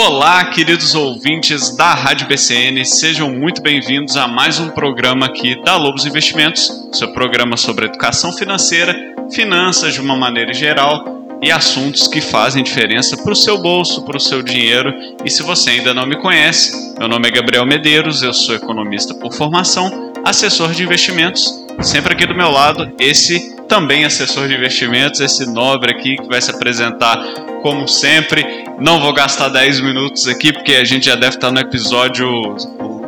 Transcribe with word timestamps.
Olá, 0.00 0.44
queridos 0.44 0.94
ouvintes 0.94 1.76
da 1.76 1.92
Rádio 1.92 2.28
BCN, 2.28 2.84
sejam 2.84 3.32
muito 3.32 3.60
bem-vindos 3.60 4.16
a 4.16 4.28
mais 4.28 4.60
um 4.60 4.70
programa 4.70 5.26
aqui 5.26 5.60
da 5.64 5.76
Lobos 5.76 6.06
Investimentos, 6.06 6.70
seu 6.92 7.12
programa 7.12 7.56
sobre 7.56 7.86
educação 7.86 8.32
financeira, 8.32 8.94
finanças 9.32 9.94
de 9.94 10.00
uma 10.00 10.16
maneira 10.16 10.54
geral 10.54 11.04
e 11.42 11.50
assuntos 11.50 12.06
que 12.06 12.20
fazem 12.20 12.62
diferença 12.62 13.16
para 13.16 13.32
o 13.32 13.36
seu 13.36 13.58
bolso, 13.58 14.04
para 14.04 14.16
o 14.16 14.20
seu 14.20 14.40
dinheiro. 14.40 14.94
E 15.24 15.28
se 15.28 15.42
você 15.42 15.70
ainda 15.70 15.92
não 15.92 16.06
me 16.06 16.16
conhece, 16.16 16.94
meu 16.96 17.08
nome 17.08 17.26
é 17.26 17.32
Gabriel 17.32 17.66
Medeiros, 17.66 18.22
eu 18.22 18.32
sou 18.32 18.54
economista 18.54 19.12
por 19.14 19.32
formação, 19.32 20.12
assessor 20.24 20.70
de 20.74 20.84
investimentos, 20.84 21.52
sempre 21.82 22.12
aqui 22.12 22.24
do 22.24 22.36
meu 22.36 22.52
lado, 22.52 22.92
esse 23.00 23.57
também 23.68 24.04
assessor 24.04 24.48
de 24.48 24.54
investimentos, 24.54 25.20
esse 25.20 25.46
nobre 25.46 25.92
aqui 25.92 26.16
que 26.16 26.26
vai 26.26 26.40
se 26.40 26.50
apresentar 26.50 27.22
como 27.62 27.86
sempre. 27.86 28.64
Não 28.80 29.00
vou 29.00 29.12
gastar 29.12 29.48
10 29.48 29.80
minutos 29.80 30.26
aqui, 30.26 30.52
porque 30.52 30.74
a 30.74 30.84
gente 30.84 31.06
já 31.06 31.14
deve 31.14 31.36
estar 31.36 31.50
no 31.50 31.60
episódio 31.60 32.56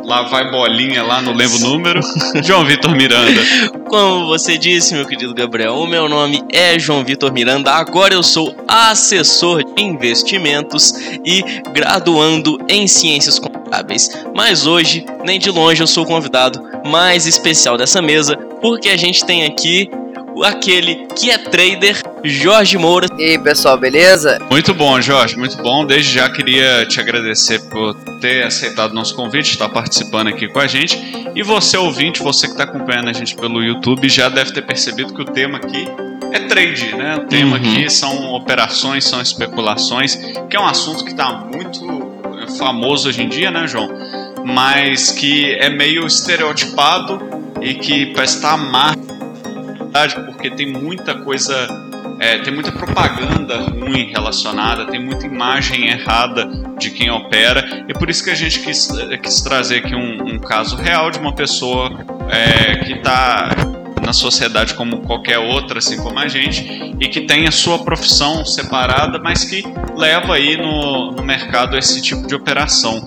Lá 0.03 0.23
vai 0.23 0.49
bolinha, 0.49 1.03
lá 1.03 1.21
não 1.21 1.31
lembro 1.31 1.57
o 1.57 1.59
número. 1.59 2.01
João 2.43 2.65
Vitor 2.65 2.91
Miranda. 2.95 3.41
Como 3.87 4.27
você 4.27 4.57
disse, 4.57 4.93
meu 4.93 5.05
querido 5.05 5.33
Gabriel, 5.33 5.75
o 5.75 5.87
meu 5.87 6.09
nome 6.09 6.43
é 6.51 6.77
João 6.77 7.03
Vitor 7.03 7.31
Miranda. 7.31 7.71
Agora 7.71 8.13
eu 8.13 8.23
sou 8.23 8.55
assessor 8.67 9.63
de 9.63 9.81
investimentos 9.83 10.93
e 11.25 11.43
graduando 11.73 12.57
em 12.67 12.87
ciências 12.87 13.37
contábeis. 13.37 14.09
Mas 14.35 14.65
hoje, 14.65 15.05
nem 15.23 15.39
de 15.39 15.49
longe, 15.49 15.81
eu 15.81 15.87
sou 15.87 16.03
o 16.03 16.07
convidado 16.07 16.61
mais 16.85 17.27
especial 17.27 17.77
dessa 17.77 18.01
mesa, 18.01 18.35
porque 18.59 18.89
a 18.89 18.97
gente 18.97 19.23
tem 19.25 19.45
aqui 19.45 19.89
aquele 20.43 21.07
que 21.15 21.29
é 21.29 21.37
trader, 21.37 22.01
Jorge 22.23 22.77
Moura. 22.77 23.07
E 23.17 23.23
aí, 23.23 23.39
pessoal, 23.39 23.77
beleza? 23.77 24.39
Muito 24.49 24.73
bom, 24.73 24.99
Jorge, 25.01 25.37
muito 25.37 25.57
bom. 25.57 25.85
Desde 25.85 26.13
já 26.13 26.29
queria 26.29 26.85
te 26.85 26.99
agradecer 26.99 27.59
por 27.69 27.93
ter 28.19 28.43
aceitado 28.43 28.93
nosso 28.93 29.15
convite, 29.15 29.51
estar 29.51 29.69
participando 29.69 30.27
aqui 30.27 30.47
com 30.47 30.59
a 30.59 30.67
gente. 30.67 30.97
E 31.35 31.43
você, 31.43 31.77
ouvinte, 31.77 32.21
você 32.21 32.47
que 32.47 32.53
está 32.53 32.63
acompanhando 32.63 33.09
a 33.09 33.13
gente 33.13 33.35
pelo 33.35 33.63
YouTube, 33.63 34.07
já 34.09 34.29
deve 34.29 34.51
ter 34.51 34.61
percebido 34.61 35.13
que 35.13 35.21
o 35.21 35.25
tema 35.25 35.57
aqui 35.57 35.87
é 36.31 36.39
trade, 36.39 36.95
né? 36.95 37.17
O 37.17 37.27
tema 37.27 37.57
uhum. 37.57 37.63
aqui 37.63 37.89
são 37.89 38.33
operações, 38.33 39.03
são 39.05 39.21
especulações, 39.21 40.15
que 40.49 40.55
é 40.55 40.59
um 40.59 40.67
assunto 40.67 41.03
que 41.03 41.11
está 41.11 41.31
muito 41.31 42.11
famoso 42.57 43.09
hoje 43.09 43.21
em 43.21 43.29
dia, 43.29 43.51
né, 43.51 43.67
João? 43.67 43.89
Mas 44.45 45.11
que 45.11 45.53
é 45.55 45.69
meio 45.69 46.05
estereotipado 46.05 47.19
e 47.61 47.75
que 47.75 48.07
parece 48.07 48.37
estar 48.37 48.57
porque 50.25 50.49
tem 50.49 50.71
muita 50.71 51.15
coisa, 51.15 51.67
é, 52.19 52.37
tem 52.39 52.53
muita 52.53 52.71
propaganda 52.71 53.57
ruim 53.57 54.11
relacionada, 54.11 54.85
tem 54.85 55.03
muita 55.03 55.25
imagem 55.25 55.87
errada 55.89 56.47
de 56.79 56.89
quem 56.91 57.11
opera, 57.11 57.85
e 57.87 57.93
por 57.93 58.09
isso 58.09 58.23
que 58.23 58.29
a 58.29 58.35
gente 58.35 58.59
quis, 58.59 58.89
é, 58.97 59.17
quis 59.17 59.41
trazer 59.41 59.77
aqui 59.77 59.95
um, 59.95 60.35
um 60.35 60.39
caso 60.39 60.75
real 60.75 61.11
de 61.11 61.19
uma 61.19 61.33
pessoa 61.33 61.91
é, 62.29 62.77
que 62.85 62.93
está 62.93 63.49
na 64.03 64.13
sociedade 64.13 64.73
como 64.73 65.01
qualquer 65.01 65.37
outra, 65.37 65.77
assim 65.77 65.97
como 65.97 66.17
a 66.17 66.27
gente, 66.27 66.95
e 66.99 67.07
que 67.07 67.21
tem 67.21 67.47
a 67.47 67.51
sua 67.51 67.79
profissão 67.79 68.43
separada, 68.43 69.19
mas 69.19 69.43
que 69.43 69.63
leva 69.95 70.35
aí 70.35 70.57
no, 70.57 71.11
no 71.11 71.23
mercado 71.23 71.77
esse 71.77 72.01
tipo 72.01 72.25
de 72.27 72.33
operação. 72.33 73.03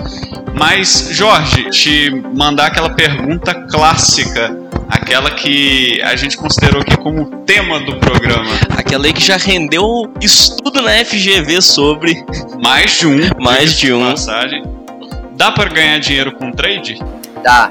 Mas, 0.54 1.08
Jorge, 1.10 1.68
te 1.70 2.10
mandar 2.10 2.66
aquela 2.66 2.90
pergunta 2.90 3.54
clássica 3.54 4.63
aquela 4.88 5.30
que 5.30 6.00
a 6.02 6.16
gente 6.16 6.36
considerou 6.36 6.80
aqui 6.80 6.96
como 6.96 7.26
tema 7.44 7.80
do 7.80 7.96
programa. 7.98 8.50
Aquela 8.76 9.06
aí 9.06 9.12
que 9.12 9.22
já 9.22 9.36
rendeu 9.36 10.10
estudo 10.20 10.82
na 10.82 11.04
FGV 11.04 11.60
sobre. 11.60 12.24
Mais 12.62 12.98
de 12.98 13.06
um. 13.06 13.18
Mais 13.40 13.76
de 13.76 13.92
um. 13.92 14.10
Passagem. 14.10 14.62
Dá 15.36 15.50
para 15.50 15.68
ganhar 15.70 15.98
dinheiro 15.98 16.32
com 16.32 16.50
trade? 16.52 16.98
Dá. 17.42 17.70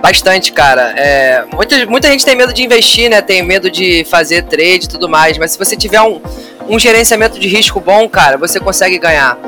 Bastante, 0.00 0.52
cara. 0.52 0.94
É, 0.96 1.44
muita, 1.52 1.86
muita 1.86 2.08
gente 2.08 2.24
tem 2.24 2.34
medo 2.34 2.52
de 2.52 2.62
investir, 2.64 3.08
né? 3.08 3.22
Tem 3.22 3.42
medo 3.42 3.70
de 3.70 4.04
fazer 4.04 4.42
trade 4.42 4.86
e 4.86 4.88
tudo 4.88 5.08
mais. 5.08 5.38
Mas 5.38 5.52
se 5.52 5.58
você 5.58 5.76
tiver 5.76 6.00
um, 6.00 6.20
um 6.68 6.78
gerenciamento 6.78 7.38
de 7.38 7.46
risco 7.46 7.80
bom, 7.80 8.08
cara, 8.08 8.36
você 8.36 8.58
consegue 8.58 8.98
ganhar. 8.98 9.38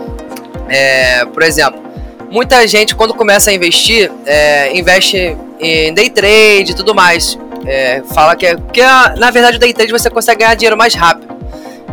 É, 0.69 1.25
por 1.27 1.43
exemplo, 1.43 1.83
muita 2.31 2.67
gente, 2.69 2.95
quando 2.95 3.15
começa 3.15 3.51
a 3.51 3.55
investir, 3.55 4.11
é, 4.25 4.77
investe 4.77 5.37
em 5.61 5.93
day 5.95 6.11
trade 6.11 6.73
e 6.73 6.75
tudo 6.75 6.95
mais. 6.95 7.39
É, 7.67 8.03
fala 8.13 8.37
que 8.37 8.47
é. 8.47 8.57
Porque 8.57 8.83
na 8.83 9.31
verdade 9.31 9.57
o 9.57 9.61
day 9.61 9.73
trade 9.73 9.93
você 9.93 10.11
consegue 10.11 10.41
ganhar 10.41 10.55
dinheiro 10.55 10.77
mais 10.77 10.95
rápido. 10.95 11.35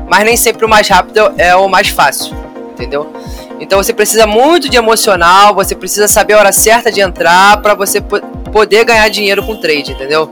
Mas 0.10 0.26
nem 0.26 0.36
sempre 0.36 0.66
o 0.66 0.70
mais 0.70 0.88
rápido 0.88 1.34
é 1.38 1.56
o 1.56 1.68
mais 1.68 1.90
fácil. 1.90 2.36
Entendeu? 2.74 3.12
Então 3.60 3.82
você 3.82 3.94
precisa 3.94 4.26
muito 4.26 4.68
de 4.68 4.76
emocional, 4.76 5.54
você 5.54 5.76
precisa 5.76 6.08
saber 6.08 6.34
a 6.34 6.40
hora 6.40 6.52
certa 6.52 6.92
de 6.92 7.00
entrar 7.00 7.62
para 7.62 7.76
você 7.76 8.02
poder 8.02 8.84
ganhar 8.84 9.08
dinheiro 9.08 9.46
com 9.46 9.56
trade, 9.56 9.92
entendeu? 9.92 10.32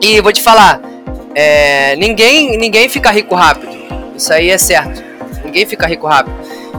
E 0.00 0.20
vou 0.20 0.30
te 0.30 0.42
falar, 0.42 0.78
é, 1.34 1.96
ninguém, 1.96 2.58
ninguém 2.58 2.88
fica 2.88 3.10
rico 3.10 3.34
rápido. 3.34 3.74
Isso 4.14 4.30
aí 4.30 4.50
é 4.50 4.58
certo. 4.58 5.02
Ninguém 5.42 5.64
fica 5.64 5.86
rico 5.86 6.06
rápido. 6.06 6.36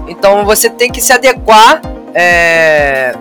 Então 0.08 0.46
você 0.46 0.70
tem 0.70 0.92
que 0.92 1.02
se 1.02 1.12
adequar 1.12 1.82
é, 2.14 3.16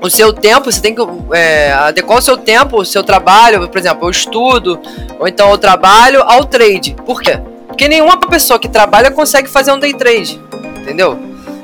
o 0.00 0.08
seu 0.08 0.32
tempo, 0.32 0.70
você 0.70 0.80
tem 0.80 0.94
que 0.94 1.02
é, 1.32 1.72
adequar 1.72 2.18
o 2.18 2.22
seu 2.22 2.36
tempo, 2.36 2.78
o 2.78 2.84
seu 2.84 3.02
trabalho, 3.04 3.68
por 3.68 3.78
exemplo, 3.78 4.06
o 4.08 4.10
estudo, 4.10 4.80
ou 5.18 5.28
então 5.28 5.50
o 5.52 5.58
trabalho 5.58 6.22
ao 6.22 6.44
trade. 6.44 6.96
Por 7.04 7.20
quê? 7.20 7.38
Porque 7.66 7.86
nenhuma 7.86 8.18
pessoa 8.18 8.58
que 8.58 8.68
trabalha 8.68 9.10
consegue 9.10 9.48
fazer 9.48 9.72
um 9.72 9.78
day 9.78 9.92
trade, 9.92 10.40
entendeu? 10.80 11.18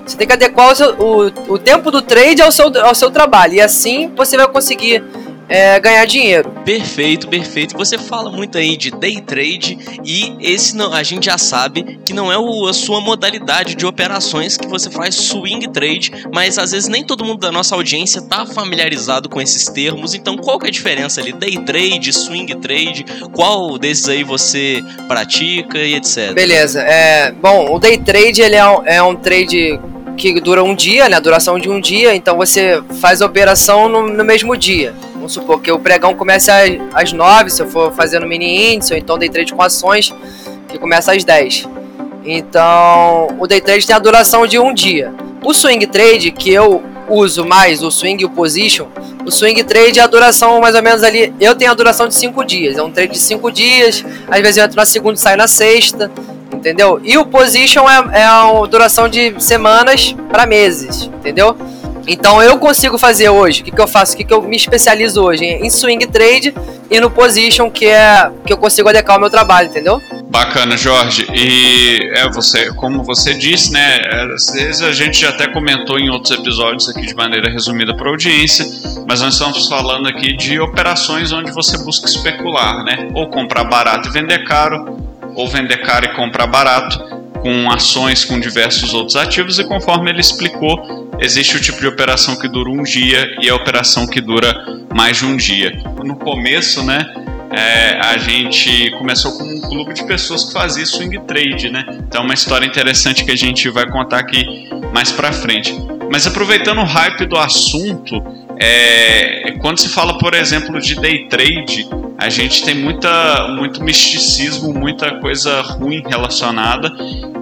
Você 0.06 0.16
tem 0.16 0.26
que 0.26 0.32
adequar 0.34 0.70
o, 0.70 0.74
seu, 0.74 0.94
o, 0.94 1.54
o 1.54 1.58
tempo 1.58 1.90
do 1.90 2.00
trade 2.00 2.40
ao 2.40 2.52
seu, 2.52 2.70
ao 2.84 2.94
seu 2.94 3.10
trabalho, 3.10 3.54
e 3.54 3.60
assim 3.60 4.12
você 4.14 4.36
vai 4.36 4.46
conseguir 4.46 5.02
é, 5.48 5.78
ganhar 5.78 6.04
dinheiro. 6.06 6.50
Perfeito, 6.64 7.28
perfeito. 7.28 7.76
Você 7.76 7.96
fala 7.98 8.30
muito 8.30 8.58
aí 8.58 8.76
de 8.76 8.90
day 8.90 9.20
trade 9.20 9.78
e 10.04 10.34
esse 10.40 10.76
não, 10.76 10.92
a 10.92 11.02
gente 11.02 11.26
já 11.26 11.38
sabe 11.38 12.00
que 12.04 12.12
não 12.12 12.30
é 12.30 12.38
o, 12.38 12.66
a 12.66 12.72
sua 12.72 13.00
modalidade 13.00 13.74
de 13.74 13.86
operações 13.86 14.56
que 14.56 14.66
você 14.66 14.90
faz 14.90 15.14
swing 15.14 15.68
trade, 15.68 16.12
mas 16.32 16.58
às 16.58 16.72
vezes 16.72 16.88
nem 16.88 17.04
todo 17.04 17.24
mundo 17.24 17.40
da 17.40 17.52
nossa 17.52 17.74
audiência 17.74 18.22
tá 18.22 18.44
familiarizado 18.46 19.28
com 19.28 19.40
esses 19.40 19.66
termos. 19.66 20.14
Então, 20.14 20.36
qual 20.36 20.58
que 20.58 20.66
é 20.66 20.68
a 20.68 20.72
diferença 20.72 21.20
ali? 21.20 21.32
Day 21.32 21.58
trade, 21.64 22.12
swing 22.12 22.54
trade, 22.56 23.04
qual 23.32 23.78
desses 23.78 24.08
aí 24.08 24.24
você 24.24 24.82
pratica 25.06 25.78
e 25.78 25.94
etc. 25.94 26.32
Beleza. 26.32 26.80
É, 26.80 27.32
bom, 27.32 27.74
o 27.74 27.78
day 27.78 27.98
trade 27.98 28.42
ele 28.42 28.56
é 28.56 28.66
um, 28.66 28.82
é 28.86 29.02
um 29.02 29.14
trade 29.14 29.78
que 30.16 30.40
dura 30.40 30.64
um 30.64 30.74
dia, 30.74 31.08
né? 31.08 31.16
A 31.16 31.20
duração 31.20 31.58
de 31.58 31.68
um 31.68 31.80
dia, 31.80 32.14
então 32.14 32.36
você 32.36 32.82
faz 33.00 33.20
a 33.22 33.26
operação 33.26 33.88
no, 33.88 34.08
no 34.08 34.24
mesmo 34.24 34.56
dia. 34.56 34.94
Vamos 35.26 35.34
supor 35.34 35.60
que 35.60 35.72
o 35.72 35.78
pregão 35.80 36.14
começa 36.14 36.52
às, 36.94 37.12
9, 37.12 37.50
se 37.50 37.60
eu 37.60 37.66
for 37.66 37.92
fazendo 37.92 38.24
mini 38.28 38.72
índice, 38.72 38.92
ou 38.92 38.98
então 38.98 39.18
day 39.18 39.28
trade 39.28 39.52
com 39.52 39.60
ações, 39.60 40.14
que 40.68 40.78
começa 40.78 41.12
às 41.12 41.24
10. 41.24 41.68
Então, 42.24 43.36
o 43.36 43.44
day 43.44 43.60
trade 43.60 43.84
tem 43.84 43.96
a 43.96 43.98
duração 43.98 44.46
de 44.46 44.56
um 44.56 44.72
dia. 44.72 45.12
O 45.42 45.52
swing 45.52 45.84
trade, 45.88 46.30
que 46.30 46.52
eu 46.52 46.80
uso 47.08 47.44
mais, 47.44 47.82
o 47.82 47.90
swing 47.90 48.22
e 48.22 48.24
o 48.24 48.30
position, 48.30 48.86
o 49.26 49.30
swing 49.32 49.64
trade 49.64 49.98
é 49.98 50.02
a 50.04 50.06
duração 50.06 50.60
mais 50.60 50.76
ou 50.76 50.82
menos 50.82 51.02
ali. 51.02 51.34
Eu 51.40 51.56
tenho 51.56 51.72
a 51.72 51.74
duração 51.74 52.06
de 52.06 52.14
5 52.14 52.44
dias. 52.44 52.78
É 52.78 52.82
um 52.84 52.92
trade 52.92 53.14
de 53.14 53.18
5 53.18 53.50
dias, 53.50 54.04
às 54.28 54.40
vezes 54.40 54.58
eu 54.58 54.64
entro 54.64 54.76
na 54.76 54.86
segunda 54.86 55.16
e 55.16 55.18
saio 55.18 55.38
na 55.38 55.48
sexta 55.48 56.08
entendeu? 56.52 57.00
E 57.04 57.16
o 57.16 57.24
position 57.26 57.88
é, 57.88 58.20
é 58.20 58.24
a 58.24 58.50
duração 58.68 59.08
de 59.08 59.34
semanas 59.42 60.16
para 60.28 60.46
meses, 60.46 61.04
entendeu? 61.04 61.56
Então 62.06 62.42
eu 62.42 62.58
consigo 62.58 62.96
fazer 62.96 63.28
hoje, 63.28 63.62
o 63.62 63.64
que, 63.64 63.70
que 63.70 63.80
eu 63.80 63.88
faço? 63.88 64.14
O 64.14 64.16
que, 64.16 64.24
que 64.24 64.32
eu 64.32 64.40
me 64.42 64.56
especializo 64.56 65.22
hoje? 65.22 65.44
Em 65.44 65.68
swing 65.68 66.06
trade 66.06 66.54
e 66.90 67.00
no 67.00 67.10
position, 67.10 67.70
que 67.70 67.86
é 67.86 68.30
que 68.46 68.52
eu 68.52 68.56
consigo 68.56 68.88
adequar 68.88 69.16
o 69.16 69.20
meu 69.20 69.30
trabalho, 69.30 69.68
entendeu? 69.68 70.00
Bacana, 70.28 70.76
Jorge. 70.76 71.26
E 71.32 72.10
é 72.14 72.28
você, 72.30 72.72
como 72.74 73.02
você 73.02 73.34
disse, 73.34 73.72
né? 73.72 74.00
Às 74.34 74.52
vezes 74.52 74.82
a 74.82 74.92
gente 74.92 75.20
já 75.20 75.30
até 75.30 75.48
comentou 75.48 75.98
em 75.98 76.08
outros 76.10 76.38
episódios 76.38 76.88
aqui 76.88 77.06
de 77.06 77.14
maneira 77.14 77.50
resumida 77.50 77.96
para 77.96 78.06
a 78.06 78.10
audiência, 78.10 78.64
mas 79.08 79.20
nós 79.20 79.34
estamos 79.34 79.68
falando 79.68 80.08
aqui 80.08 80.36
de 80.36 80.60
operações 80.60 81.32
onde 81.32 81.50
você 81.52 81.78
busca 81.78 82.06
especular, 82.06 82.84
né? 82.84 83.08
Ou 83.14 83.28
comprar 83.28 83.64
barato 83.64 84.08
e 84.08 84.12
vender 84.12 84.44
caro, 84.44 84.98
ou 85.34 85.48
vender 85.48 85.78
caro 85.78 86.06
e 86.06 86.14
comprar 86.14 86.46
barato, 86.46 86.98
com 87.46 87.70
ações 87.70 88.24
com 88.24 88.40
diversos 88.40 88.92
outros 88.92 89.14
ativos, 89.14 89.60
e 89.60 89.64
conforme 89.64 90.10
ele 90.10 90.20
explicou, 90.20 91.08
existe 91.20 91.56
o 91.56 91.60
tipo 91.60 91.78
de 91.78 91.86
operação 91.86 92.34
que 92.34 92.48
dura 92.48 92.68
um 92.68 92.82
dia 92.82 93.24
e 93.40 93.48
a 93.48 93.54
operação 93.54 94.04
que 94.04 94.20
dura 94.20 94.52
mais 94.92 95.18
de 95.18 95.26
um 95.26 95.36
dia. 95.36 95.80
No 96.04 96.16
começo, 96.16 96.82
né, 96.82 97.06
é, 97.52 98.00
a 98.00 98.18
gente 98.18 98.90
começou 98.98 99.38
com 99.38 99.44
um 99.44 99.60
clube 99.60 99.94
de 99.94 100.04
pessoas 100.06 100.46
que 100.46 100.52
fazia 100.54 100.84
swing 100.84 101.20
trade, 101.20 101.70
né? 101.70 101.84
Então, 102.08 102.22
é 102.22 102.24
uma 102.24 102.34
história 102.34 102.66
interessante 102.66 103.24
que 103.24 103.30
a 103.30 103.36
gente 103.36 103.68
vai 103.68 103.88
contar 103.88 104.18
aqui 104.18 104.68
mais 104.92 105.12
para 105.12 105.30
frente. 105.30 105.72
Mas 106.10 106.26
aproveitando 106.26 106.78
o 106.78 106.84
hype 106.84 107.26
do 107.26 107.38
assunto, 107.38 108.20
é, 108.58 109.52
quando 109.60 109.78
se 109.78 109.88
fala, 109.88 110.18
por 110.18 110.34
exemplo, 110.34 110.80
de 110.80 110.94
day 110.94 111.28
trade, 111.28 111.88
a 112.18 112.28
gente 112.28 112.64
tem 112.64 112.74
muita, 112.74 113.48
muito 113.48 113.82
misticismo, 113.82 114.72
muita 114.72 115.20
coisa 115.20 115.60
ruim 115.60 116.02
relacionada 116.06 116.90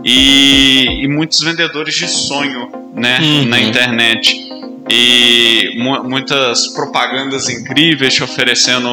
e, 0.04 1.04
e 1.04 1.08
muitos 1.08 1.40
vendedores 1.40 1.94
de 1.94 2.08
sonho 2.08 2.68
né, 2.94 3.18
uhum. 3.20 3.46
na 3.46 3.60
internet 3.60 4.52
e 4.88 5.78
mu 5.78 6.04
muitas 6.04 6.68
propagandas 6.68 7.48
incríveis 7.48 8.14
te 8.14 8.22
oferecendo 8.22 8.88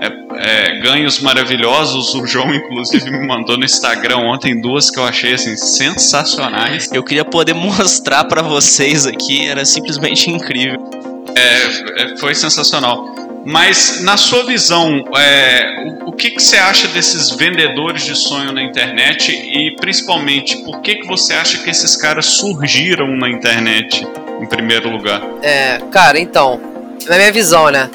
é, 0.00 0.76
é, 0.76 0.80
ganhos 0.80 1.20
maravilhosos. 1.20 2.14
O 2.14 2.26
João, 2.26 2.54
inclusive, 2.54 3.10
me 3.10 3.26
mandou 3.26 3.58
no 3.58 3.64
Instagram 3.64 4.18
ontem 4.18 4.60
duas 4.60 4.90
que 4.90 4.98
eu 4.98 5.04
achei 5.04 5.34
assim 5.34 5.56
sensacionais. 5.56 6.90
Eu 6.92 7.02
queria 7.02 7.24
poder 7.24 7.52
mostrar 7.54 8.24
para 8.24 8.40
vocês 8.40 9.06
aqui, 9.06 9.46
era 9.46 9.64
simplesmente 9.64 10.30
incrível. 10.30 10.99
É, 11.34 12.02
é, 12.02 12.16
foi 12.16 12.34
sensacional. 12.34 13.14
Mas 13.44 14.02
na 14.02 14.16
sua 14.16 14.44
visão, 14.44 15.02
é, 15.16 15.84
o, 16.04 16.10
o, 16.10 16.12
que, 16.12 16.30
que 16.30 16.42
você 16.42 16.56
acha 16.56 16.88
desses 16.88 17.30
vendedores 17.30 18.04
de 18.04 18.14
sonho 18.14 18.52
na 18.52 18.62
internet 18.62 19.32
e 19.32 19.74
principalmente 19.76 20.58
por 20.58 20.80
que, 20.80 20.96
que 20.96 21.06
você 21.06 21.32
acha 21.32 21.58
que 21.58 21.70
esses 21.70 21.96
caras 21.96 22.26
surgiram 22.26 23.16
na 23.16 23.30
internet 23.30 24.06
em 24.40 24.46
primeiro 24.46 24.90
lugar? 24.90 25.22
É, 25.42 25.78
cara, 25.90 26.18
então, 26.18 26.60
na 27.08 27.16
minha 27.16 27.32
visão, 27.32 27.70
né? 27.70 27.88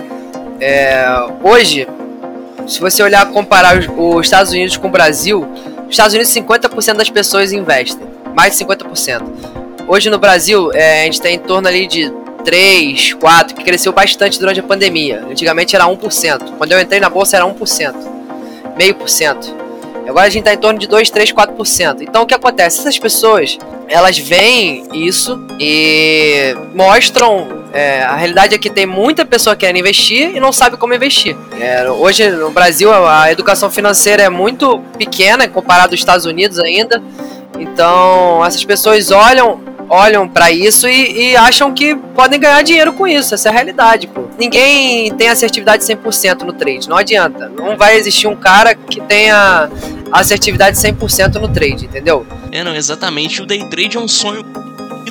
É, 0.60 1.06
hoje, 1.44 1.88
se 2.68 2.80
você 2.80 3.04
olhar 3.04 3.26
comparar 3.28 3.78
os, 3.78 3.88
os 3.96 4.26
Estados 4.26 4.52
Unidos 4.52 4.78
com 4.78 4.88
o 4.88 4.92
Brasil, 4.92 5.48
os 5.86 5.92
Estados 5.92 6.14
Unidos 6.16 6.34
50% 6.34 6.94
das 6.96 7.10
pessoas 7.10 7.52
investem, 7.52 8.08
mais 8.34 8.58
de 8.58 8.66
50%. 8.66 9.22
Hoje 9.88 10.10
no 10.10 10.18
Brasil, 10.18 10.72
é, 10.74 11.04
a 11.04 11.06
gente 11.06 11.22
tem 11.22 11.36
em 11.36 11.40
torno 11.40 11.68
ali 11.68 11.86
de 11.86 12.12
3, 12.46 13.14
4, 13.14 13.56
que 13.56 13.64
cresceu 13.64 13.92
bastante 13.92 14.40
durante 14.40 14.60
a 14.60 14.64
pandemia. 14.64 15.26
Antigamente 15.30 15.76
era 15.76 15.86
1%. 15.86 16.58
Quando 16.58 16.72
eu 16.72 16.80
entrei 16.80 17.00
na 17.00 17.10
bolsa 17.10 17.36
era 17.36 17.46
1%, 17.46 17.96
meio 18.78 18.96
por 18.96 19.10
cento. 19.10 19.66
Agora 20.08 20.28
a 20.28 20.30
gente 20.30 20.42
está 20.42 20.54
em 20.54 20.58
torno 20.58 20.80
de 20.80 20.88
2, 20.88 21.10
3, 21.10 21.34
4%. 21.34 22.02
Então 22.02 22.24
o 22.24 22.26
que 22.28 22.36
acontece? 22.36 22.80
Essas 22.80 23.00
pessoas, 23.00 23.58
elas 23.88 24.18
veem 24.18 24.84
isso 24.94 25.44
e 25.60 26.56
mostram. 26.74 27.66
É, 27.74 28.04
a 28.04 28.16
realidade 28.16 28.56
é 28.56 28.58
que 28.58 28.70
tem 28.70 28.86
muita 28.86 29.26
pessoa 29.26 29.54
querendo 29.54 29.80
investir 29.80 30.34
e 30.34 30.40
não 30.40 30.54
sabe 30.54 30.78
como 30.78 30.94
investir. 30.94 31.36
É, 31.60 31.90
hoje 31.90 32.30
no 32.30 32.50
Brasil 32.52 32.94
a 32.94 33.30
educação 33.30 33.70
financeira 33.70 34.24
é 34.24 34.30
muito 34.30 34.80
pequena 34.98 35.46
comparado 35.50 35.92
aos 35.92 36.00
Estados 36.00 36.26
Unidos 36.26 36.60
ainda. 36.60 37.04
Então 37.60 38.46
essas 38.46 38.64
pessoas 38.64 39.12
olham 39.12 39.75
olham 39.90 40.28
para 40.28 40.52
isso 40.52 40.88
e, 40.88 41.32
e, 41.32 41.36
acham 41.36 41.74
que 41.74 41.96
podem 41.96 42.40
ganhar 42.40 42.62
dinheiro 42.64 42.94
com 42.94 43.08
isso. 43.08 43.34
Essa 43.34 43.50
é 43.50 43.52
a 43.52 43.54
realidade, 43.54 44.08
pô. 44.08 44.24
Ninguém 44.38 45.14
tem 45.16 45.30
assertividade 45.30 45.84
100% 45.84 46.42
no 46.42 46.54
trade, 46.54 46.90
não 46.90 46.98
adianta. 46.98 47.50
Não 47.50 47.78
vai 47.78 47.98
existir 47.98 48.28
um 48.28 48.36
cara 48.36 48.76
que 48.76 49.02
tenha 49.02 49.70
assertividade 50.12 50.78
100% 50.78 51.36
no 51.36 51.48
trade, 51.48 51.86
entendeu? 51.86 52.26
É, 52.52 52.64
não, 52.64 52.76
exatamente. 52.76 53.42
O 53.42 53.46
day 53.46 53.64
trade 53.70 53.98
é 53.98 54.00
um 54.00 54.08
sonho 54.08 54.44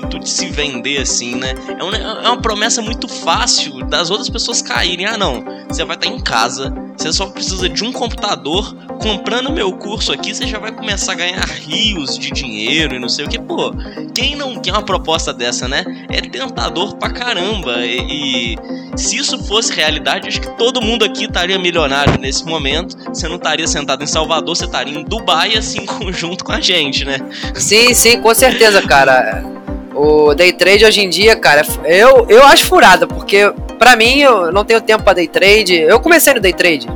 de 0.00 0.28
se 0.28 0.46
vender 0.46 1.00
assim, 1.00 1.34
né? 1.34 1.54
É 1.78 1.82
uma, 1.82 1.96
é 1.96 2.28
uma 2.28 2.40
promessa 2.40 2.80
muito 2.80 3.08
fácil 3.08 3.84
das 3.86 4.10
outras 4.10 4.28
pessoas 4.28 4.62
caírem. 4.62 5.06
Ah, 5.06 5.16
não, 5.16 5.44
você 5.68 5.84
vai 5.84 5.96
estar 5.96 6.08
em 6.08 6.20
casa, 6.20 6.72
você 6.96 7.12
só 7.12 7.26
precisa 7.26 7.68
de 7.68 7.84
um 7.84 7.92
computador. 7.92 8.74
Comprando 9.00 9.52
meu 9.52 9.72
curso 9.72 10.12
aqui, 10.12 10.34
você 10.34 10.46
já 10.46 10.58
vai 10.58 10.72
começar 10.72 11.12
a 11.12 11.14
ganhar 11.14 11.44
rios 11.44 12.18
de 12.18 12.30
dinheiro 12.30 12.94
e 12.94 12.98
não 12.98 13.08
sei 13.08 13.26
o 13.26 13.28
que. 13.28 13.38
Pô, 13.38 13.72
quem 14.14 14.36
não 14.36 14.58
quer 14.60 14.72
uma 14.72 14.82
proposta 14.82 15.32
dessa, 15.32 15.68
né? 15.68 15.84
É 16.08 16.20
tentador 16.20 16.96
pra 16.96 17.10
caramba. 17.10 17.84
E, 17.84 18.54
e 18.54 18.58
se 18.96 19.16
isso 19.16 19.38
fosse 19.44 19.74
realidade, 19.74 20.28
acho 20.28 20.40
que 20.40 20.56
todo 20.56 20.80
mundo 20.80 21.04
aqui 21.04 21.24
estaria 21.24 21.58
milionário 21.58 22.18
nesse 22.18 22.44
momento. 22.44 22.96
Você 23.08 23.28
não 23.28 23.36
estaria 23.36 23.66
sentado 23.66 24.02
em 24.02 24.06
Salvador, 24.06 24.56
você 24.56 24.64
estaria 24.64 24.96
em 24.98 25.04
Dubai, 25.04 25.56
assim, 25.56 25.84
junto 26.12 26.44
com 26.44 26.52
a 26.52 26.60
gente, 26.60 27.04
né? 27.04 27.18
Sim, 27.54 27.92
sim, 27.92 28.20
com 28.20 28.34
certeza, 28.34 28.80
cara. 28.80 29.63
O 29.94 30.34
day 30.34 30.52
trade 30.52 30.84
hoje 30.84 31.00
em 31.00 31.08
dia, 31.08 31.36
cara, 31.36 31.62
eu, 31.84 32.26
eu 32.28 32.44
acho 32.44 32.66
furada, 32.66 33.06
porque 33.06 33.52
pra 33.78 33.94
mim 33.94 34.18
eu 34.18 34.50
não 34.50 34.64
tenho 34.64 34.80
tempo 34.80 35.04
pra 35.04 35.12
day 35.12 35.28
trade. 35.28 35.76
Eu 35.76 36.00
comecei 36.00 36.34
no 36.34 36.40
day 36.40 36.52
trade. 36.52 36.88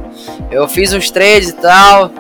Eu 0.50 0.66
fiz 0.66 0.92
uns 0.92 1.10
trades 1.10 1.50
e 1.50 1.52
tal. 1.54 2.10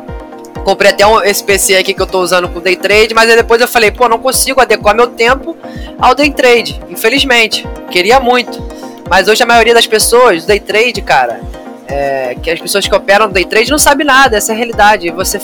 Comprei 0.64 0.90
até 0.90 1.06
um, 1.06 1.20
esse 1.22 1.42
PC 1.42 1.76
aqui 1.76 1.94
que 1.94 2.00
eu 2.00 2.06
tô 2.06 2.20
usando 2.20 2.48
com 2.48 2.60
day 2.60 2.76
trade, 2.76 3.12
mas 3.14 3.28
aí 3.28 3.36
depois 3.36 3.60
eu 3.60 3.66
falei, 3.66 3.90
pô, 3.90 4.08
não 4.08 4.18
consigo 4.18 4.60
adequar 4.60 4.94
meu 4.94 5.08
tempo 5.08 5.56
ao 5.98 6.14
day 6.14 6.30
trade. 6.30 6.80
Infelizmente. 6.88 7.66
Queria 7.90 8.20
muito. 8.20 8.62
Mas 9.08 9.26
hoje 9.26 9.42
a 9.42 9.46
maioria 9.46 9.74
das 9.74 9.86
pessoas, 9.86 10.44
day 10.44 10.60
trade, 10.60 11.00
cara, 11.00 11.40
é, 11.88 12.36
que 12.40 12.50
as 12.50 12.60
pessoas 12.60 12.86
que 12.86 12.94
operam 12.94 13.28
day 13.30 13.44
trade 13.44 13.70
não 13.70 13.78
sabem 13.78 14.06
nada, 14.06 14.36
essa 14.36 14.52
é 14.52 14.54
a 14.54 14.56
realidade. 14.56 15.10
Você, 15.10 15.40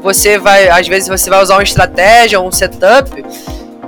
você 0.00 0.38
vai, 0.38 0.68
às 0.68 0.86
vezes 0.86 1.08
você 1.08 1.28
vai 1.28 1.42
usar 1.42 1.56
uma 1.56 1.62
estratégia, 1.62 2.40
um 2.40 2.52
setup 2.52 3.10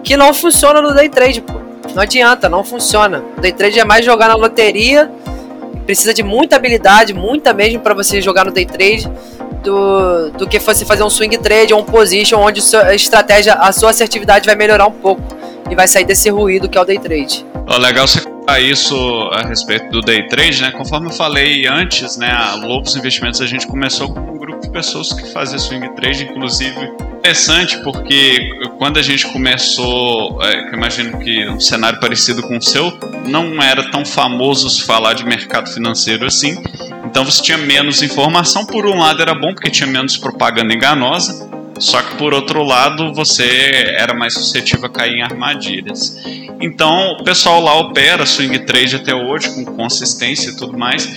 que 0.02 0.16
não 0.16 0.32
funciona 0.34 0.80
no 0.80 0.94
day 0.94 1.08
trade, 1.08 1.40
pô. 1.40 1.54
Não 1.94 2.02
adianta, 2.02 2.48
não 2.48 2.64
funciona. 2.64 3.22
O 3.36 3.40
day 3.40 3.52
trade 3.52 3.78
é 3.78 3.84
mais 3.84 4.04
jogar 4.04 4.28
na 4.28 4.34
loteria, 4.34 5.10
precisa 5.84 6.14
de 6.14 6.22
muita 6.22 6.56
habilidade, 6.56 7.12
muita 7.12 7.52
mesmo 7.52 7.80
para 7.80 7.94
você 7.94 8.20
jogar 8.20 8.44
no 8.44 8.52
day 8.52 8.66
trade. 8.66 9.10
Do, 9.62 10.30
do 10.30 10.48
que 10.48 10.58
você 10.58 10.84
fazer 10.84 11.04
um 11.04 11.10
swing 11.10 11.38
trade 11.38 11.72
ou 11.72 11.80
um 11.80 11.84
position 11.84 12.40
onde 12.40 12.60
a 12.76 12.94
estratégia, 12.96 13.54
a 13.54 13.70
sua 13.70 13.90
assertividade 13.90 14.44
vai 14.44 14.56
melhorar 14.56 14.88
um 14.88 14.92
pouco 14.92 15.22
e 15.70 15.76
vai 15.76 15.86
sair 15.86 16.04
desse 16.04 16.28
ruído 16.30 16.68
que 16.68 16.76
é 16.76 16.80
o 16.80 16.84
day 16.84 16.98
trade. 16.98 17.46
Oh, 17.68 17.78
legal 17.78 18.08
você 18.08 18.20
a 18.46 18.58
isso 18.58 18.96
a 19.32 19.46
respeito 19.46 19.88
do 19.90 20.00
day 20.00 20.26
trade, 20.26 20.62
né? 20.62 20.72
Conforme 20.72 21.08
eu 21.08 21.12
falei 21.12 21.66
antes, 21.66 22.16
né, 22.16 22.30
a 22.30 22.56
Lobos 22.56 22.96
Investimentos 22.96 23.40
a 23.40 23.46
gente 23.46 23.66
começou 23.66 24.12
com 24.12 24.20
um 24.20 24.36
grupo 24.36 24.60
de 24.60 24.70
pessoas 24.70 25.12
que 25.12 25.32
fazia 25.32 25.58
swing 25.58 25.88
trade, 25.94 26.24
inclusive 26.24 26.92
interessante 27.22 27.78
porque 27.84 28.50
quando 28.78 28.98
a 28.98 29.02
gente 29.02 29.28
começou, 29.28 30.42
é, 30.42 30.70
eu 30.70 30.72
imagino 30.74 31.18
que 31.20 31.48
um 31.48 31.60
cenário 31.60 32.00
parecido 32.00 32.42
com 32.42 32.56
o 32.56 32.62
seu, 32.62 32.98
não 33.24 33.62
era 33.62 33.88
tão 33.92 34.04
famoso 34.04 34.68
se 34.68 34.82
falar 34.82 35.14
de 35.14 35.24
mercado 35.24 35.70
financeiro 35.70 36.26
assim. 36.26 36.60
Então 37.04 37.24
você 37.24 37.40
tinha 37.40 37.56
menos 37.56 38.02
informação. 38.02 38.66
Por 38.66 38.86
um 38.86 38.98
lado 38.98 39.22
era 39.22 39.34
bom 39.34 39.54
porque 39.54 39.70
tinha 39.70 39.86
menos 39.86 40.16
propaganda 40.16 40.74
enganosa, 40.74 41.48
só 41.78 42.02
que 42.02 42.16
por 42.16 42.34
outro 42.34 42.64
lado 42.64 43.14
você 43.14 43.94
era 43.96 44.12
mais 44.12 44.34
suscetível 44.34 44.86
a 44.86 44.90
cair 44.90 45.18
em 45.18 45.22
armadilhas. 45.22 46.16
Então 46.60 47.12
o 47.20 47.22
pessoal 47.22 47.62
lá 47.62 47.78
opera 47.78 48.26
swing 48.26 48.58
trade 48.66 48.96
até 48.96 49.14
hoje 49.14 49.54
com 49.54 49.64
consistência 49.64 50.50
e 50.50 50.56
tudo 50.56 50.76
mais. 50.76 51.08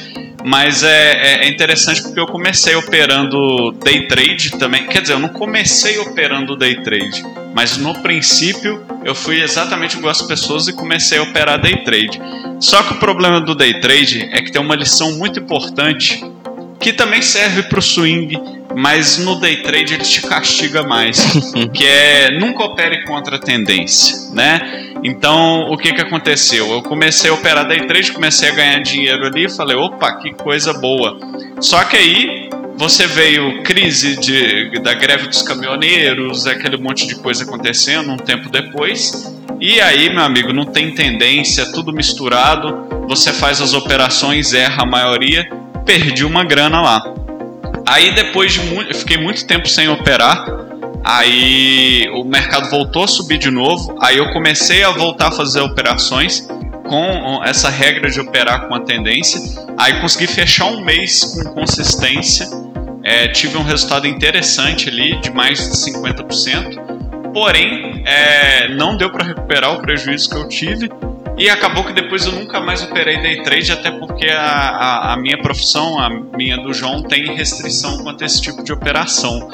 Mas 0.45 0.83
é, 0.83 0.89
é, 0.89 1.45
é, 1.45 1.49
interessante 1.49 2.03
porque 2.03 2.19
eu 2.19 2.27
comecei 2.27 2.75
operando 2.75 3.71
day 3.83 4.07
trade 4.07 4.51
também. 4.51 4.85
Quer 4.85 5.01
dizer, 5.01 5.13
eu 5.13 5.19
não 5.19 5.29
comecei 5.29 5.97
operando 5.97 6.55
day 6.55 6.83
trade, 6.83 7.25
mas 7.55 7.77
no 7.77 7.95
princípio 8.03 8.85
eu 9.03 9.15
fui 9.15 9.41
exatamente 9.41 9.97
igual 9.97 10.11
as 10.11 10.21
pessoas 10.21 10.67
e 10.67 10.73
comecei 10.73 11.17
a 11.17 11.23
operar 11.23 11.59
day 11.59 11.83
trade. 11.83 12.21
Só 12.59 12.83
que 12.83 12.93
o 12.93 12.97
problema 12.97 13.41
do 13.41 13.55
day 13.55 13.79
trade 13.79 14.29
é 14.31 14.39
que 14.43 14.51
tem 14.51 14.61
uma 14.61 14.75
lição 14.75 15.13
muito 15.13 15.39
importante 15.39 16.23
que 16.79 16.93
também 16.93 17.23
serve 17.23 17.63
para 17.63 17.79
o 17.79 17.81
swing 17.81 18.39
mas 18.75 19.17
no 19.17 19.39
day 19.39 19.57
trade 19.57 19.93
ele 19.93 20.03
te 20.03 20.21
castiga 20.21 20.83
mais, 20.83 21.23
que 21.73 21.85
é 21.85 22.37
nunca 22.37 22.63
opere 22.63 23.03
contra 23.05 23.37
a 23.37 23.39
tendência, 23.39 24.33
né? 24.33 24.91
Então, 25.03 25.67
o 25.69 25.77
que 25.77 25.93
que 25.93 26.01
aconteceu? 26.01 26.71
Eu 26.71 26.81
comecei 26.81 27.29
a 27.29 27.33
operar 27.33 27.67
day 27.67 27.85
trade, 27.85 28.11
comecei 28.11 28.49
a 28.49 28.53
ganhar 28.53 28.79
dinheiro 28.79 29.25
ali, 29.25 29.49
falei, 29.49 29.77
opa, 29.77 30.13
que 30.17 30.33
coisa 30.33 30.73
boa. 30.73 31.17
Só 31.61 31.83
que 31.83 31.95
aí 31.95 32.49
você 32.77 33.07
veio 33.07 33.63
crise 33.63 34.19
de, 34.19 34.79
da 34.81 34.93
greve 34.93 35.27
dos 35.27 35.41
caminhoneiros, 35.41 36.45
aquele 36.45 36.77
monte 36.77 37.07
de 37.07 37.15
coisa 37.15 37.43
acontecendo 37.43 38.11
um 38.11 38.17
tempo 38.17 38.49
depois. 38.49 39.33
E 39.61 39.79
aí, 39.79 40.09
meu 40.09 40.23
amigo, 40.23 40.51
não 40.51 40.65
tem 40.65 40.93
tendência, 40.93 41.71
tudo 41.71 41.93
misturado. 41.93 42.87
Você 43.07 43.31
faz 43.31 43.61
as 43.61 43.73
operações, 43.73 44.53
erra 44.53 44.83
a 44.83 44.85
maioria, 44.85 45.47
perdi 45.85 46.25
uma 46.25 46.43
grana 46.43 46.81
lá. 46.81 47.24
Aí 47.85 48.13
depois 48.15 48.53
de 48.53 48.59
fiquei 48.93 49.17
muito 49.17 49.45
tempo 49.45 49.67
sem 49.67 49.87
operar. 49.87 50.45
Aí 51.03 52.09
o 52.15 52.23
mercado 52.23 52.69
voltou 52.69 53.03
a 53.03 53.07
subir 53.07 53.37
de 53.37 53.51
novo. 53.51 53.95
Aí 54.01 54.17
eu 54.17 54.31
comecei 54.31 54.83
a 54.83 54.89
voltar 54.89 55.27
a 55.27 55.31
fazer 55.31 55.61
operações 55.61 56.47
com 56.87 57.41
essa 57.43 57.69
regra 57.69 58.09
de 58.09 58.19
operar 58.19 58.67
com 58.67 58.73
a 58.73 58.79
tendência. 58.79 59.39
Aí 59.77 59.99
consegui 60.01 60.27
fechar 60.27 60.65
um 60.65 60.81
mês 60.81 61.23
com 61.23 61.53
consistência. 61.53 62.47
É, 63.03 63.27
tive 63.27 63.55
um 63.57 63.63
resultado 63.63 64.07
interessante 64.07 64.89
ali 64.89 65.19
de 65.21 65.29
mais 65.29 65.59
de 65.59 65.77
50%. 65.91 67.31
Porém, 67.31 68.03
é, 68.05 68.69
não 68.69 68.97
deu 68.97 69.11
para 69.11 69.23
recuperar 69.23 69.73
o 69.73 69.81
prejuízo 69.81 70.29
que 70.29 70.37
eu 70.37 70.47
tive. 70.47 70.89
E 71.37 71.49
acabou 71.49 71.83
que 71.83 71.91
depois 71.91 72.25
eu 72.25 72.31
nunca 72.31 72.61
mais 72.61 72.81
operei 72.81 73.17
day 73.17 73.43
trade, 73.43 73.71
até 73.71 73.91
porque 73.91 74.27
a, 74.27 74.41
a, 74.41 75.13
a, 75.13 75.17
minha 75.17 75.37
profissão, 75.37 75.99
a 75.99 76.09
minha 76.09 76.57
do 76.57 76.73
João, 76.73 77.03
tem 77.03 77.35
restrição 77.35 77.97
quanto 78.03 78.23
a 78.23 78.25
esse 78.25 78.41
tipo 78.41 78.63
de 78.63 78.71
operação. 78.71 79.49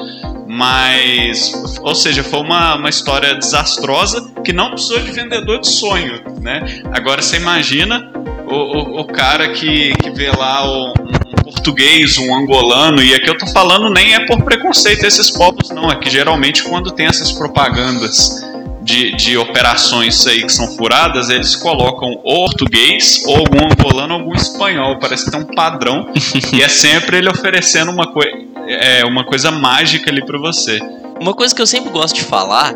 Mas, 0.46 1.52
ou 1.80 1.94
seja, 1.94 2.22
foi 2.22 2.40
uma, 2.40 2.76
uma 2.76 2.88
história 2.88 3.34
desastrosa 3.34 4.32
que 4.44 4.52
não 4.52 4.70
precisou 4.70 5.00
de 5.00 5.10
vendedor 5.10 5.60
de 5.60 5.68
sonho, 5.68 6.22
né? 6.40 6.82
Agora 6.92 7.20
você 7.20 7.36
imagina 7.36 8.12
o, 8.46 8.54
o, 8.54 9.00
o 9.00 9.04
cara 9.06 9.48
que, 9.52 9.92
que 9.94 10.10
vê 10.10 10.30
lá 10.30 10.64
o, 10.64 10.90
um 10.90 11.42
português, 11.42 12.16
um 12.18 12.34
angolano, 12.34 13.02
e 13.02 13.14
aqui 13.14 13.28
eu 13.28 13.36
tô 13.36 13.46
falando 13.48 13.90
nem 13.90 14.14
é 14.14 14.26
por 14.26 14.42
preconceito 14.42 15.04
esses 15.04 15.30
povos, 15.30 15.70
não, 15.70 15.90
é 15.90 15.96
que 15.96 16.08
geralmente 16.08 16.62
quando 16.62 16.92
tem 16.92 17.06
essas 17.06 17.32
propagandas 17.32 18.51
de, 18.82 19.14
de 19.16 19.36
operações 19.36 20.26
aí 20.26 20.42
que 20.42 20.52
são 20.52 20.76
furadas, 20.76 21.30
eles 21.30 21.56
colocam 21.56 22.20
ou 22.22 22.46
português, 22.46 23.22
ou 23.26 23.36
algum 23.36 23.64
angolano, 23.64 24.14
ou 24.14 24.20
algum 24.20 24.34
espanhol. 24.34 24.98
Parece 24.98 25.24
que 25.24 25.30
tem 25.30 25.40
um 25.40 25.54
padrão. 25.54 26.06
e 26.52 26.62
é 26.62 26.68
sempre 26.68 27.18
ele 27.18 27.28
oferecendo 27.28 27.90
uma, 27.90 28.12
coi 28.12 28.26
é, 28.68 29.04
uma 29.04 29.24
coisa 29.24 29.50
mágica 29.50 30.10
ali 30.10 30.24
para 30.24 30.38
você. 30.38 30.78
Uma 31.20 31.34
coisa 31.34 31.54
que 31.54 31.62
eu 31.62 31.66
sempre 31.66 31.90
gosto 31.90 32.16
de 32.16 32.24
falar 32.24 32.74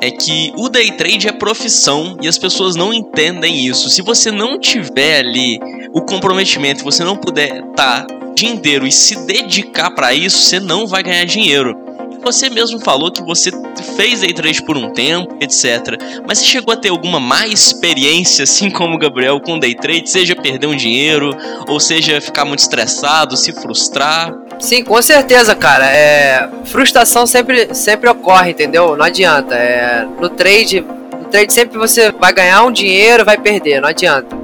é 0.00 0.10
que 0.10 0.52
o 0.56 0.68
day 0.68 0.92
trade 0.92 1.26
é 1.26 1.32
profissão 1.32 2.16
e 2.20 2.28
as 2.28 2.38
pessoas 2.38 2.76
não 2.76 2.92
entendem 2.92 3.66
isso. 3.66 3.90
Se 3.90 4.02
você 4.02 4.30
não 4.30 4.58
tiver 4.58 5.20
ali 5.20 5.58
o 5.92 6.02
comprometimento, 6.02 6.84
você 6.84 7.02
não 7.02 7.16
puder 7.16 7.64
estar 7.70 8.06
tá 8.06 8.14
o 8.26 8.34
dia 8.34 8.50
inteiro 8.50 8.86
e 8.86 8.92
se 8.92 9.26
dedicar 9.26 9.90
para 9.90 10.14
isso, 10.14 10.38
você 10.38 10.60
não 10.60 10.86
vai 10.86 11.02
ganhar 11.02 11.24
dinheiro. 11.24 11.87
Você 12.22 12.50
mesmo 12.50 12.80
falou 12.80 13.10
que 13.10 13.22
você 13.22 13.50
fez 13.96 14.20
day 14.20 14.32
trade 14.32 14.62
por 14.62 14.76
um 14.76 14.90
tempo, 14.92 15.36
etc. 15.40 15.96
Mas 16.26 16.38
você 16.38 16.44
chegou 16.44 16.74
a 16.74 16.76
ter 16.76 16.90
alguma 16.90 17.18
má 17.18 17.46
experiência, 17.46 18.44
assim 18.44 18.70
como 18.70 18.96
o 18.96 18.98
Gabriel, 18.98 19.40
com 19.40 19.58
day 19.58 19.74
trade? 19.74 20.10
Seja 20.10 20.34
perder 20.34 20.66
um 20.66 20.76
dinheiro, 20.76 21.36
ou 21.66 21.80
seja 21.80 22.20
ficar 22.20 22.44
muito 22.44 22.60
estressado, 22.60 23.36
se 23.36 23.52
frustrar? 23.52 24.34
Sim, 24.60 24.82
com 24.82 25.00
certeza, 25.00 25.54
cara. 25.54 25.86
É, 25.86 26.48
frustração 26.64 27.26
sempre, 27.26 27.74
sempre 27.74 28.10
ocorre, 28.10 28.50
entendeu? 28.50 28.96
Não 28.96 29.04
adianta. 29.04 29.54
É, 29.54 30.06
no 30.20 30.28
trade, 30.28 30.80
no 30.80 31.24
trade 31.30 31.52
sempre 31.52 31.78
você 31.78 32.10
vai 32.12 32.32
ganhar 32.32 32.64
um 32.64 32.72
dinheiro, 32.72 33.24
vai 33.24 33.38
perder, 33.38 33.80
não 33.80 33.88
adianta. 33.88 34.36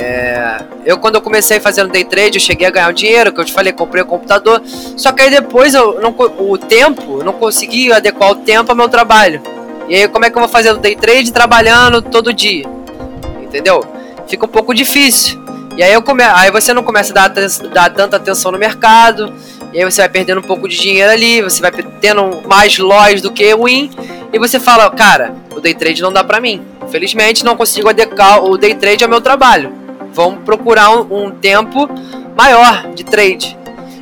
É, 0.00 0.60
eu 0.86 0.96
quando 0.96 1.16
eu 1.16 1.20
comecei 1.20 1.58
fazendo 1.58 1.90
day 1.90 2.04
trade, 2.04 2.38
eu 2.38 2.40
cheguei 2.40 2.68
a 2.68 2.70
ganhar 2.70 2.88
um 2.88 2.92
dinheiro, 2.92 3.32
que 3.32 3.40
eu 3.40 3.44
te 3.44 3.52
falei, 3.52 3.72
comprei 3.72 4.00
o 4.00 4.06
um 4.06 4.08
computador. 4.08 4.62
Só 4.96 5.10
que 5.10 5.22
aí 5.22 5.30
depois 5.30 5.74
eu 5.74 6.00
não, 6.00 6.14
o 6.38 6.56
tempo, 6.56 7.18
eu 7.18 7.24
não 7.24 7.32
consegui 7.32 7.92
adequar 7.92 8.30
o 8.30 8.36
tempo 8.36 8.70
ao 8.70 8.76
meu 8.76 8.88
trabalho. 8.88 9.42
E 9.88 9.96
aí 9.96 10.06
como 10.06 10.24
é 10.24 10.30
que 10.30 10.36
eu 10.36 10.40
vou 10.40 10.48
fazer 10.48 10.70
o 10.70 10.76
day 10.76 10.94
trade 10.94 11.32
trabalhando 11.32 12.00
todo 12.00 12.32
dia? 12.32 12.64
Entendeu? 13.42 13.84
Fica 14.28 14.46
um 14.46 14.48
pouco 14.48 14.72
difícil. 14.72 15.42
E 15.76 15.82
aí, 15.82 15.92
eu 15.92 16.02
come... 16.02 16.22
aí 16.22 16.50
você 16.50 16.72
não 16.72 16.82
começa 16.82 17.12
a 17.12 17.28
dar, 17.28 17.48
dar 17.72 17.90
tanta 17.90 18.16
atenção 18.16 18.52
no 18.52 18.58
mercado. 18.58 19.32
E 19.72 19.78
aí 19.78 19.84
você 19.84 20.00
vai 20.00 20.08
perdendo 20.08 20.38
um 20.38 20.44
pouco 20.44 20.68
de 20.68 20.76
dinheiro 20.76 21.10
ali, 21.10 21.42
você 21.42 21.60
vai 21.60 21.72
tendo 22.00 22.42
mais 22.46 22.78
loss 22.78 23.20
do 23.20 23.32
que 23.32 23.54
win. 23.54 23.90
E 24.32 24.38
você 24.38 24.60
fala, 24.60 24.88
cara, 24.90 25.34
o 25.50 25.60
day 25.60 25.74
trade 25.74 26.02
não 26.02 26.12
dá 26.12 26.22
pra 26.22 26.40
mim. 26.40 26.62
Infelizmente 26.86 27.44
não 27.44 27.56
consigo 27.56 27.88
adequar 27.88 28.44
o 28.44 28.56
day 28.56 28.74
trade 28.74 29.02
ao 29.02 29.10
meu 29.10 29.20
trabalho. 29.20 29.87
Vamos 30.12 30.42
procurar 30.44 30.90
um, 30.90 31.26
um 31.26 31.30
tempo 31.30 31.88
maior 32.36 32.88
de 32.94 33.04
trade. 33.04 33.56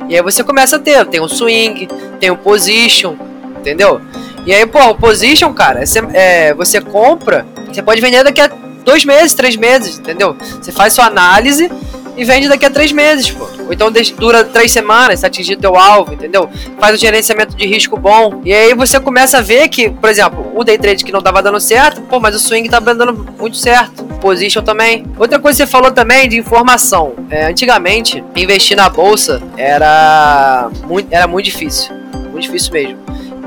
E 0.09 0.15
aí 0.15 0.21
você 0.21 0.43
começa 0.43 0.77
a 0.77 0.79
ter, 0.79 1.05
tem 1.05 1.21
um 1.21 1.27
swing, 1.27 1.87
tem 2.19 2.31
um 2.31 2.35
position, 2.35 3.15
entendeu? 3.59 3.99
E 4.45 4.53
aí, 4.53 4.65
pô, 4.65 4.79
o 4.91 4.95
position, 4.95 5.53
cara, 5.53 5.85
você, 5.85 5.99
é, 6.13 6.53
você 6.53 6.79
compra, 6.79 7.45
você 7.67 7.81
pode 7.81 7.99
vender 7.99 8.23
daqui 8.23 8.39
a 8.39 8.49
dois 8.85 9.03
meses, 9.03 9.33
três 9.33 9.57
meses, 9.57 9.99
entendeu? 9.99 10.37
Você 10.61 10.71
faz 10.71 10.93
sua 10.93 11.05
análise 11.05 11.69
e 12.15 12.23
vende 12.23 12.47
daqui 12.47 12.65
a 12.65 12.69
três 12.69 12.93
meses, 12.93 13.29
pô. 13.29 13.45
Ou 13.65 13.73
então 13.73 13.91
dura 14.17 14.45
três 14.45 14.71
semanas, 14.71 15.19
se 15.19 15.25
atingir 15.25 15.57
teu 15.57 15.75
alvo, 15.75 16.13
entendeu? 16.13 16.49
Faz 16.79 16.95
o 16.95 16.97
gerenciamento 16.97 17.57
de 17.57 17.67
risco 17.67 17.97
bom. 17.97 18.41
E 18.45 18.53
aí 18.53 18.73
você 18.73 18.97
começa 18.97 19.39
a 19.39 19.41
ver 19.41 19.67
que, 19.67 19.89
por 19.89 20.09
exemplo, 20.09 20.53
o 20.55 20.63
day 20.63 20.77
trade 20.77 21.03
que 21.03 21.11
não 21.11 21.21
tava 21.21 21.43
dando 21.43 21.59
certo, 21.59 22.01
pô, 22.03 22.17
mas 22.17 22.33
o 22.33 22.39
swing 22.39 22.69
tá 22.69 22.79
dando 22.79 23.27
muito 23.37 23.57
certo. 23.57 24.06
Position 24.19 24.61
também. 24.61 25.05
Outra 25.17 25.39
coisa 25.39 25.57
que 25.57 25.65
você 25.65 25.71
falou 25.71 25.91
também 25.91 26.27
de 26.27 26.37
informação. 26.37 27.13
É, 27.29 27.45
antigamente, 27.45 28.23
investir 28.35 28.75
na 28.75 28.89
bolsa 28.89 29.41
era 29.57 30.69
muito, 30.85 31.07
era 31.11 31.27
muito 31.27 31.45
difícil. 31.45 31.95
Muito 32.31 32.41
difícil 32.41 32.73
mesmo. 32.73 32.97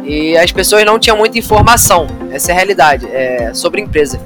E 0.05 0.37
as 0.37 0.50
pessoas 0.50 0.85
não 0.85 0.99
tinham 0.99 1.17
muita 1.17 1.39
informação. 1.39 2.07
Essa 2.31 2.50
é 2.50 2.53
a 2.53 2.57
realidade. 2.57 3.07
É, 3.12 3.53
sobre 3.55 3.81
empresa. 3.81 4.21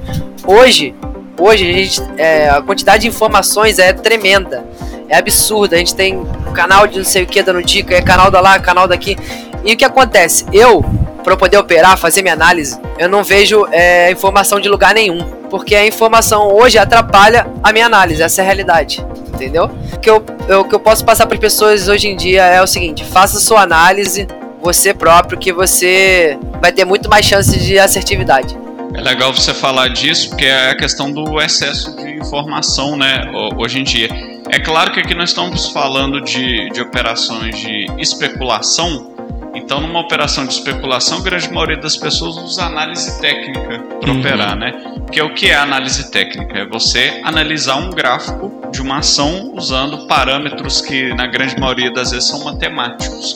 Hoje, 0.47 0.95
Hoje 1.37 1.69
a, 1.69 1.73
gente, 1.73 2.01
é, 2.17 2.49
a 2.49 2.61
quantidade 2.61 3.01
de 3.01 3.09
informações 3.09 3.77
é 3.77 3.91
tremenda. 3.91 4.65
É 5.09 5.17
absurda. 5.17 5.75
A 5.75 5.79
gente 5.79 5.93
tem 5.93 6.25
canal 6.53 6.87
de 6.87 6.97
não 6.99 7.05
sei 7.05 7.23
o 7.23 7.27
que 7.27 7.43
dando 7.43 7.61
dica, 7.61 7.93
é 7.93 8.01
canal 8.01 8.31
da 8.31 8.39
lá, 8.39 8.57
canal 8.57 8.87
daqui. 8.87 9.17
E 9.63 9.73
o 9.73 9.77
que 9.77 9.83
acontece? 9.83 10.45
Eu, 10.53 10.83
para 11.25 11.33
eu 11.33 11.37
poder 11.37 11.57
operar, 11.57 11.97
fazer 11.97 12.21
minha 12.21 12.35
análise, 12.35 12.79
eu 12.99 13.09
não 13.09 13.23
vejo 13.23 13.65
é, 13.71 14.11
informação 14.11 14.59
de 14.59 14.69
lugar 14.69 14.93
nenhum. 14.93 15.25
Porque 15.49 15.75
a 15.75 15.85
informação 15.85 16.53
hoje 16.53 16.77
atrapalha 16.77 17.47
a 17.63 17.73
minha 17.73 17.87
análise, 17.87 18.21
essa 18.21 18.41
é 18.41 18.43
a 18.43 18.45
realidade. 18.45 19.03
Entendeu? 19.33 19.71
O 19.93 19.99
que 19.99 20.07
eu, 20.07 20.23
eu, 20.47 20.63
que 20.63 20.75
eu 20.75 20.79
posso 20.79 21.03
passar 21.03 21.25
para 21.25 21.33
as 21.33 21.41
pessoas 21.41 21.87
hoje 21.87 22.07
em 22.07 22.15
dia 22.15 22.43
é 22.43 22.61
o 22.61 22.67
seguinte: 22.67 23.03
faça 23.03 23.39
sua 23.39 23.63
análise, 23.63 24.27
você 24.61 24.93
próprio, 24.93 25.37
que 25.37 25.51
você 25.51 26.37
vai 26.61 26.71
ter 26.71 26.85
muito 26.85 27.09
mais 27.09 27.25
chance 27.25 27.57
de 27.59 27.79
assertividade. 27.79 28.55
É 28.93 29.01
legal 29.01 29.33
você 29.33 29.53
falar 29.53 29.89
disso, 29.89 30.29
porque 30.29 30.45
é 30.45 30.69
a 30.69 30.75
questão 30.75 31.11
do 31.11 31.41
excesso 31.41 31.95
de 31.97 32.17
informação, 32.17 32.95
né, 32.95 33.29
hoje 33.57 33.79
em 33.79 33.83
dia. 33.83 34.07
É 34.49 34.59
claro 34.59 34.91
que 34.93 34.99
aqui 34.99 35.15
nós 35.15 35.29
estamos 35.29 35.69
falando 35.71 36.21
de, 36.21 36.69
de 36.69 36.81
operações 36.81 37.59
de 37.59 37.87
especulação, 37.97 39.14
então 39.65 39.81
numa 39.81 39.99
operação 39.99 40.45
de 40.45 40.53
especulação, 40.53 41.17
a 41.17 41.21
grande 41.21 41.51
maioria 41.51 41.77
das 41.77 41.97
pessoas 41.97 42.37
usa 42.37 42.65
análise 42.65 43.19
técnica 43.19 43.79
para 43.99 44.11
uhum. 44.11 44.19
operar, 44.19 44.55
né? 44.55 44.71
Porque 44.99 45.19
o 45.19 45.33
que 45.33 45.49
é 45.49 45.55
análise 45.55 46.11
técnica? 46.11 46.59
É 46.59 46.65
você 46.67 47.19
analisar 47.23 47.77
um 47.77 47.89
gráfico 47.89 48.69
de 48.71 48.79
uma 48.79 48.99
ação 48.99 49.51
usando 49.55 50.05
parâmetros 50.05 50.81
que 50.81 51.11
na 51.15 51.25
grande 51.25 51.59
maioria 51.59 51.91
das 51.91 52.11
vezes 52.11 52.27
são 52.29 52.43
matemáticos. 52.43 53.33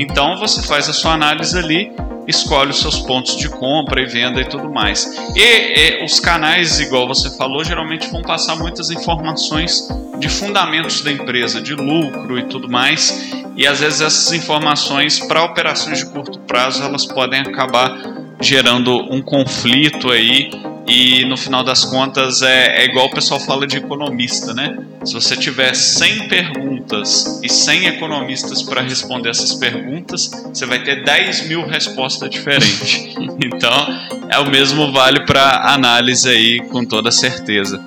Então 0.00 0.36
você 0.38 0.62
faz 0.62 0.88
a 0.88 0.92
sua 0.92 1.12
análise 1.12 1.56
ali 1.58 1.92
escolhe 2.26 2.70
os 2.70 2.80
seus 2.80 3.00
pontos 3.00 3.36
de 3.36 3.48
compra 3.48 4.00
e 4.00 4.06
venda 4.06 4.40
e 4.40 4.44
tudo 4.48 4.70
mais. 4.70 5.04
E, 5.34 5.40
e, 5.40 6.04
os 6.04 6.20
canais, 6.20 6.78
igual 6.80 7.06
você 7.06 7.36
falou, 7.36 7.64
geralmente 7.64 8.08
vão 8.10 8.22
passar 8.22 8.56
muitas 8.56 8.90
informações 8.90 9.88
de 10.18 10.28
fundamentos 10.28 11.02
da 11.02 11.10
empresa, 11.10 11.60
de 11.60 11.74
lucro 11.74 12.38
e 12.38 12.44
tudo 12.44 12.68
mais. 12.68 13.30
E 13.56 13.66
às 13.66 13.80
vezes 13.80 14.00
essas 14.00 14.32
informações 14.32 15.18
para 15.18 15.42
operações 15.42 15.98
de 15.98 16.06
curto 16.06 16.38
prazo 16.40 16.82
elas 16.82 17.04
podem 17.04 17.40
acabar 17.40 17.98
gerando 18.40 18.96
um 19.12 19.20
conflito 19.20 20.10
aí 20.10 20.50
e 20.86 21.24
no 21.26 21.36
final 21.36 21.62
das 21.62 21.84
contas 21.84 22.42
é, 22.42 22.82
é, 22.82 22.84
igual 22.86 23.06
o 23.06 23.10
pessoal 23.10 23.38
fala 23.38 23.66
de 23.66 23.76
economista, 23.76 24.54
né? 24.54 24.78
Se 25.04 25.14
você 25.14 25.34
tiver 25.34 25.74
100 25.74 26.28
perguntas 26.28 27.40
e 27.42 27.48
100 27.48 27.86
economistas 27.86 28.62
para 28.62 28.82
responder 28.82 29.30
essas 29.30 29.54
perguntas, 29.54 30.30
você 30.52 30.66
vai 30.66 30.82
ter 30.82 31.02
10 31.04 31.48
mil 31.48 31.66
respostas 31.66 32.28
diferentes. 32.28 33.14
então, 33.42 33.88
é 34.28 34.38
o 34.38 34.50
mesmo 34.50 34.92
vale 34.92 35.24
para 35.24 35.72
análise 35.72 36.28
aí, 36.28 36.60
com 36.68 36.84
toda 36.84 37.10
certeza. 37.10 37.82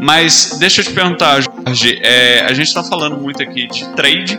Mas 0.00 0.58
deixa 0.60 0.82
eu 0.82 0.84
te 0.84 0.92
perguntar, 0.92 1.40
Jorge, 1.40 1.98
é, 2.02 2.40
a 2.40 2.52
gente 2.52 2.68
está 2.68 2.84
falando 2.84 3.16
muito 3.16 3.42
aqui 3.42 3.66
de 3.66 3.88
trade, 3.94 4.38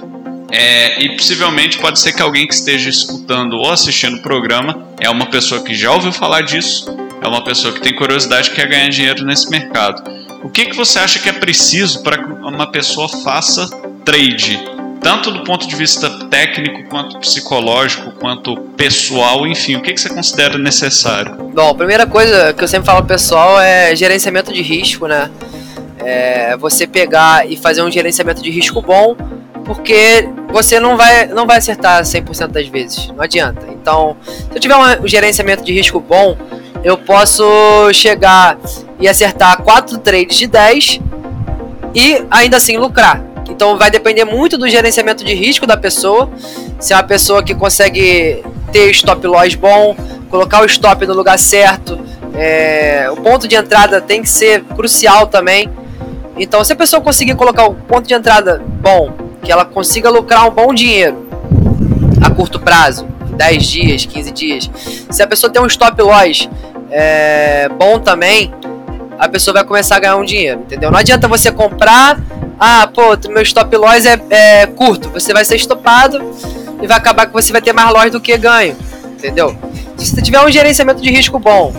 é, 0.51 1.01
e 1.01 1.15
possivelmente 1.15 1.77
pode 1.77 1.99
ser 1.99 2.13
que 2.13 2.21
alguém 2.21 2.47
que 2.47 2.53
esteja 2.53 2.89
escutando 2.89 3.53
ou 3.53 3.71
assistindo 3.71 4.17
o 4.17 4.21
programa 4.21 4.87
é 4.99 5.09
uma 5.09 5.27
pessoa 5.27 5.63
que 5.63 5.75
já 5.75 5.91
ouviu 5.91 6.11
falar 6.11 6.41
disso 6.41 7.08
é 7.21 7.27
uma 7.27 7.43
pessoa 7.43 7.73
que 7.73 7.81
tem 7.81 7.95
curiosidade 7.95 8.49
e 8.49 8.53
quer 8.53 8.67
ganhar 8.67 8.89
dinheiro 8.89 9.25
nesse 9.25 9.49
mercado. 9.49 10.01
O 10.43 10.49
que, 10.49 10.67
que 10.67 10.75
você 10.75 10.99
acha 10.99 11.19
que 11.19 11.27
é 11.27 11.33
preciso 11.33 12.01
para 12.01 12.17
que 12.17 12.23
uma 12.23 12.71
pessoa 12.71 13.09
faça 13.09 13.69
trade? 14.05 14.59
Tanto 15.01 15.31
do 15.31 15.43
ponto 15.43 15.67
de 15.67 15.75
vista 15.75 16.09
técnico, 16.27 16.89
quanto 16.89 17.17
psicológico, 17.19 18.11
quanto 18.11 18.55
pessoal, 18.75 19.47
enfim, 19.47 19.75
o 19.75 19.81
que, 19.81 19.93
que 19.93 19.99
você 19.99 20.09
considera 20.09 20.57
necessário? 20.57 21.35
Bom, 21.53 21.69
a 21.69 21.75
primeira 21.75 22.05
coisa 22.05 22.53
que 22.53 22.63
eu 22.63 22.67
sempre 22.67 22.85
falo 22.85 23.05
pessoal 23.05 23.59
é 23.59 23.95
gerenciamento 23.95 24.51
de 24.51 24.61
risco, 24.61 25.07
né? 25.07 25.29
É 25.99 26.57
você 26.57 26.85
pegar 26.87 27.49
e 27.49 27.57
fazer 27.57 27.81
um 27.81 27.91
gerenciamento 27.91 28.41
de 28.41 28.49
risco 28.49 28.81
bom, 28.81 29.15
porque 29.65 30.27
você 30.51 30.79
não 30.79 30.97
vai, 30.97 31.27
não 31.27 31.45
vai 31.45 31.57
acertar 31.57 32.01
100% 32.01 32.47
das 32.47 32.67
vezes, 32.67 33.07
não 33.07 33.21
adianta. 33.21 33.67
Então, 33.69 34.17
se 34.25 34.55
eu 34.55 34.59
tiver 34.59 34.75
um 34.75 35.07
gerenciamento 35.07 35.63
de 35.63 35.71
risco 35.71 35.99
bom, 35.99 36.37
eu 36.83 36.97
posso 36.97 37.43
chegar 37.93 38.57
e 38.99 39.07
acertar 39.07 39.61
4 39.61 39.97
trades 39.99 40.37
de 40.37 40.47
10 40.47 40.99
e 41.93 42.23
ainda 42.29 42.57
assim 42.57 42.77
lucrar. 42.77 43.23
Então 43.49 43.77
vai 43.77 43.89
depender 43.89 44.25
muito 44.25 44.57
do 44.57 44.69
gerenciamento 44.69 45.23
de 45.23 45.33
risco 45.33 45.65
da 45.65 45.75
pessoa. 45.75 46.29
Se 46.79 46.93
é 46.93 46.95
uma 46.95 47.03
pessoa 47.03 47.43
que 47.43 47.55
consegue 47.55 48.43
ter 48.71 48.89
stop 48.91 49.25
loss 49.25 49.55
bom, 49.55 49.95
colocar 50.29 50.61
o 50.61 50.65
stop 50.65 51.05
no 51.05 51.13
lugar 51.13 51.37
certo, 51.39 51.99
é, 52.33 53.09
o 53.11 53.17
ponto 53.17 53.47
de 53.47 53.55
entrada 53.55 53.99
tem 53.99 54.21
que 54.21 54.29
ser 54.29 54.63
crucial 54.63 55.27
também. 55.27 55.69
Então, 56.37 56.63
se 56.63 56.71
a 56.71 56.75
pessoa 56.75 57.01
conseguir 57.01 57.35
colocar 57.35 57.65
o 57.65 57.73
ponto 57.73 58.07
de 58.07 58.13
entrada 58.13 58.61
bom, 58.65 59.11
que 59.43 59.51
ela 59.51 59.65
consiga 59.65 60.09
lucrar 60.09 60.47
um 60.47 60.51
bom 60.51 60.73
dinheiro 60.73 61.27
a 62.21 62.29
curto 62.29 62.59
prazo, 62.59 63.07
10 63.35 63.65
dias, 63.65 64.05
15 64.05 64.31
dias. 64.31 64.69
Se 65.09 65.23
a 65.23 65.27
pessoa 65.27 65.51
tem 65.51 65.61
um 65.61 65.65
stop 65.65 66.01
loss 66.01 66.47
é, 66.91 67.69
bom 67.69 67.99
também, 67.99 68.53
a 69.17 69.27
pessoa 69.27 69.53
vai 69.53 69.63
começar 69.63 69.97
a 69.97 69.99
ganhar 69.99 70.15
um 70.15 70.23
dinheiro, 70.23 70.61
entendeu? 70.61 70.89
Não 70.89 70.99
adianta 70.99 71.27
você 71.27 71.51
comprar, 71.51 72.19
ah, 72.59 72.89
pô, 72.93 73.17
meu 73.29 73.43
stop 73.43 73.75
loss 73.75 74.05
é, 74.05 74.19
é 74.29 74.65
curto, 74.67 75.09
você 75.09 75.33
vai 75.33 75.43
ser 75.43 75.55
estopado 75.55 76.21
e 76.81 76.87
vai 76.87 76.97
acabar 76.97 77.25
que 77.25 77.33
você 77.33 77.51
vai 77.51 77.61
ter 77.61 77.73
mais 77.73 77.91
loss 77.91 78.11
do 78.11 78.21
que 78.21 78.37
ganho, 78.37 78.75
entendeu? 79.11 79.55
Se 79.97 80.15
você 80.15 80.21
tiver 80.21 80.39
um 80.39 80.49
gerenciamento 80.49 81.01
de 81.01 81.11
risco 81.11 81.37
bom, 81.37 81.73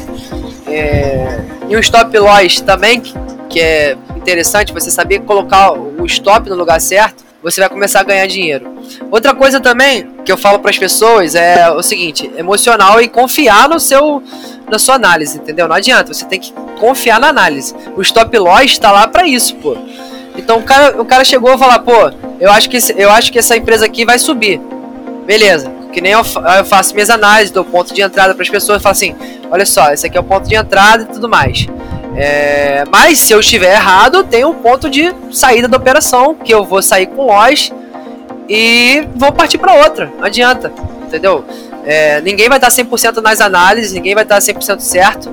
é, 0.67 1.41
e 1.69 1.77
um 1.77 1.81
stop 1.81 2.17
loss 2.19 2.61
também, 2.61 3.01
que, 3.01 3.15
que 3.49 3.61
é 3.61 3.97
interessante, 4.17 4.73
você 4.73 4.91
saber 4.91 5.21
colocar 5.21 5.73
o 5.73 6.05
stop 6.05 6.49
no 6.49 6.57
lugar 6.57 6.81
certo, 6.81 7.25
você 7.43 7.61
vai 7.61 7.71
começar 7.71 8.01
a 8.01 8.03
ganhar 8.03 8.27
dinheiro. 8.27 8.71
Outra 9.11 9.35
coisa 9.35 9.61
também 9.61 10.11
que 10.25 10.31
eu 10.31 10.37
falo 10.37 10.59
para 10.59 10.71
as 10.71 10.79
pessoas 10.79 11.35
é 11.35 11.71
o 11.71 11.83
seguinte: 11.83 12.31
emocional 12.37 13.01
e 13.01 13.09
confiar 13.09 13.69
no 13.69 13.81
seu 13.81 14.23
na 14.71 14.79
sua 14.79 14.95
análise, 14.95 15.39
entendeu? 15.39 15.69
Não 15.69 15.77
adianta, 15.77 16.13
você 16.13 16.25
tem 16.25 16.41
que 16.41 16.53
confiar 16.79 17.21
na 17.21 17.29
análise. 17.29 17.75
O 17.97 18.03
stop 18.03 18.37
loss 18.39 18.65
está 18.65 18.91
lá 18.91 19.07
para 19.09 19.27
isso, 19.27 19.55
pô. 19.57 19.77
Então 20.37 20.59
o 20.59 20.63
cara, 20.63 21.01
o 21.01 21.05
cara 21.05 21.25
chegou 21.25 21.53
a 21.53 21.59
falar, 21.59 21.81
pô, 21.81 22.11
eu 22.41 22.51
acho 22.51 22.71
que 22.71 22.79
eu 22.97 23.11
acho 23.11 23.33
que 23.33 23.39
essa 23.39 23.57
empresa 23.57 23.85
aqui 23.85 24.05
vai 24.05 24.19
subir. 24.19 24.61
Beleza. 25.27 25.71
Que 25.93 26.01
nem 26.01 26.13
eu, 26.13 26.21
eu 26.21 26.65
faço 26.65 26.95
minhas 26.95 27.11
análises, 27.11 27.51
dou 27.51 27.65
ponto 27.65 27.93
de 27.93 28.01
entrada 28.01 28.33
para 28.33 28.43
as 28.43 28.49
pessoas, 28.49 28.81
falo 28.81 28.93
assim, 28.93 29.15
olha 29.51 29.67
só, 29.67 29.93
esse 29.93 30.07
aqui 30.07 30.17
é 30.17 30.21
o 30.21 30.25
ponto 30.25 30.49
de 30.49 30.55
entrada 30.55 31.03
e 31.03 31.07
tudo 31.07 31.29
mais. 31.29 31.67
É, 32.17 32.85
mas 32.91 33.19
se 33.19 33.33
eu 33.33 33.41
estiver 33.41 33.75
errado, 33.75 34.25
tem 34.25 34.45
um 34.45 34.55
ponto 34.55 34.89
de 34.89 35.13
saída 35.33 35.67
da 35.67 35.77
operação, 35.77 36.35
que 36.35 36.53
eu 36.53 36.65
vou 36.65 36.81
sair 36.81 37.07
com 37.07 37.27
loss 37.27 37.73
e 38.49 39.07
vou 39.15 39.33
partir 39.33 39.59
para 39.59 39.75
outra. 39.75 40.13
Não 40.19 40.25
adianta, 40.25 40.73
entendeu? 41.03 41.45
É, 41.85 42.21
ninguém 42.21 42.49
vai 42.49 42.59
estar 42.59 42.69
100% 42.69 43.23
nas 43.23 43.41
análises, 43.41 43.93
ninguém 43.93 44.15
vai 44.15 44.25
estar 44.25 44.39
100% 44.39 44.81
certo. 44.81 45.33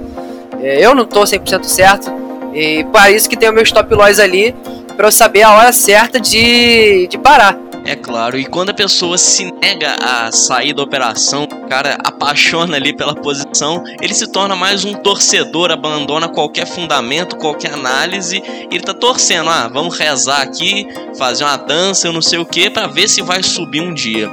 É, 0.61 0.85
eu 0.85 0.95
não 0.95 1.03
estou 1.03 1.23
100% 1.23 1.63
certo. 1.65 2.11
E 2.53 2.83
para 2.85 3.11
isso 3.11 3.29
que 3.29 3.37
tem 3.37 3.49
o 3.49 3.53
meu 3.53 3.63
stop 3.63 3.93
loss 3.93 4.19
ali, 4.19 4.55
para 4.95 5.07
eu 5.07 5.11
saber 5.11 5.43
a 5.43 5.51
hora 5.51 5.71
certa 5.71 6.19
de, 6.19 7.07
de 7.07 7.17
parar. 7.17 7.57
É 7.85 7.95
claro, 7.95 8.37
e 8.37 8.45
quando 8.45 8.71
a 8.71 8.73
pessoa 8.73 9.17
se 9.17 9.49
nega 9.61 9.95
a 10.01 10.31
sair 10.31 10.73
da 10.73 10.83
operação, 10.83 11.47
cara 11.67 11.97
apaixona 12.03 12.77
ali 12.77 12.95
pela 12.95 13.13
posição, 13.13 13.83
ele 14.01 14.13
se 14.13 14.31
torna 14.31 14.55
mais 14.55 14.85
um 14.85 14.93
torcedor, 14.93 15.71
abandona 15.71 16.27
qualquer 16.29 16.65
fundamento, 16.65 17.35
qualquer 17.35 17.73
análise, 17.73 18.41
ele 18.71 18.81
tá 18.81 18.93
torcendo, 18.93 19.49
ah, 19.49 19.67
vamos 19.67 19.97
rezar 19.97 20.41
aqui, 20.41 20.87
fazer 21.17 21.43
uma 21.43 21.57
dança, 21.57 22.07
eu 22.07 22.13
não 22.13 22.21
sei 22.21 22.39
o 22.39 22.45
que, 22.45 22.69
para 22.69 22.87
ver 22.87 23.07
se 23.07 23.21
vai 23.21 23.43
subir 23.43 23.81
um 23.81 23.93
dia. 23.93 24.31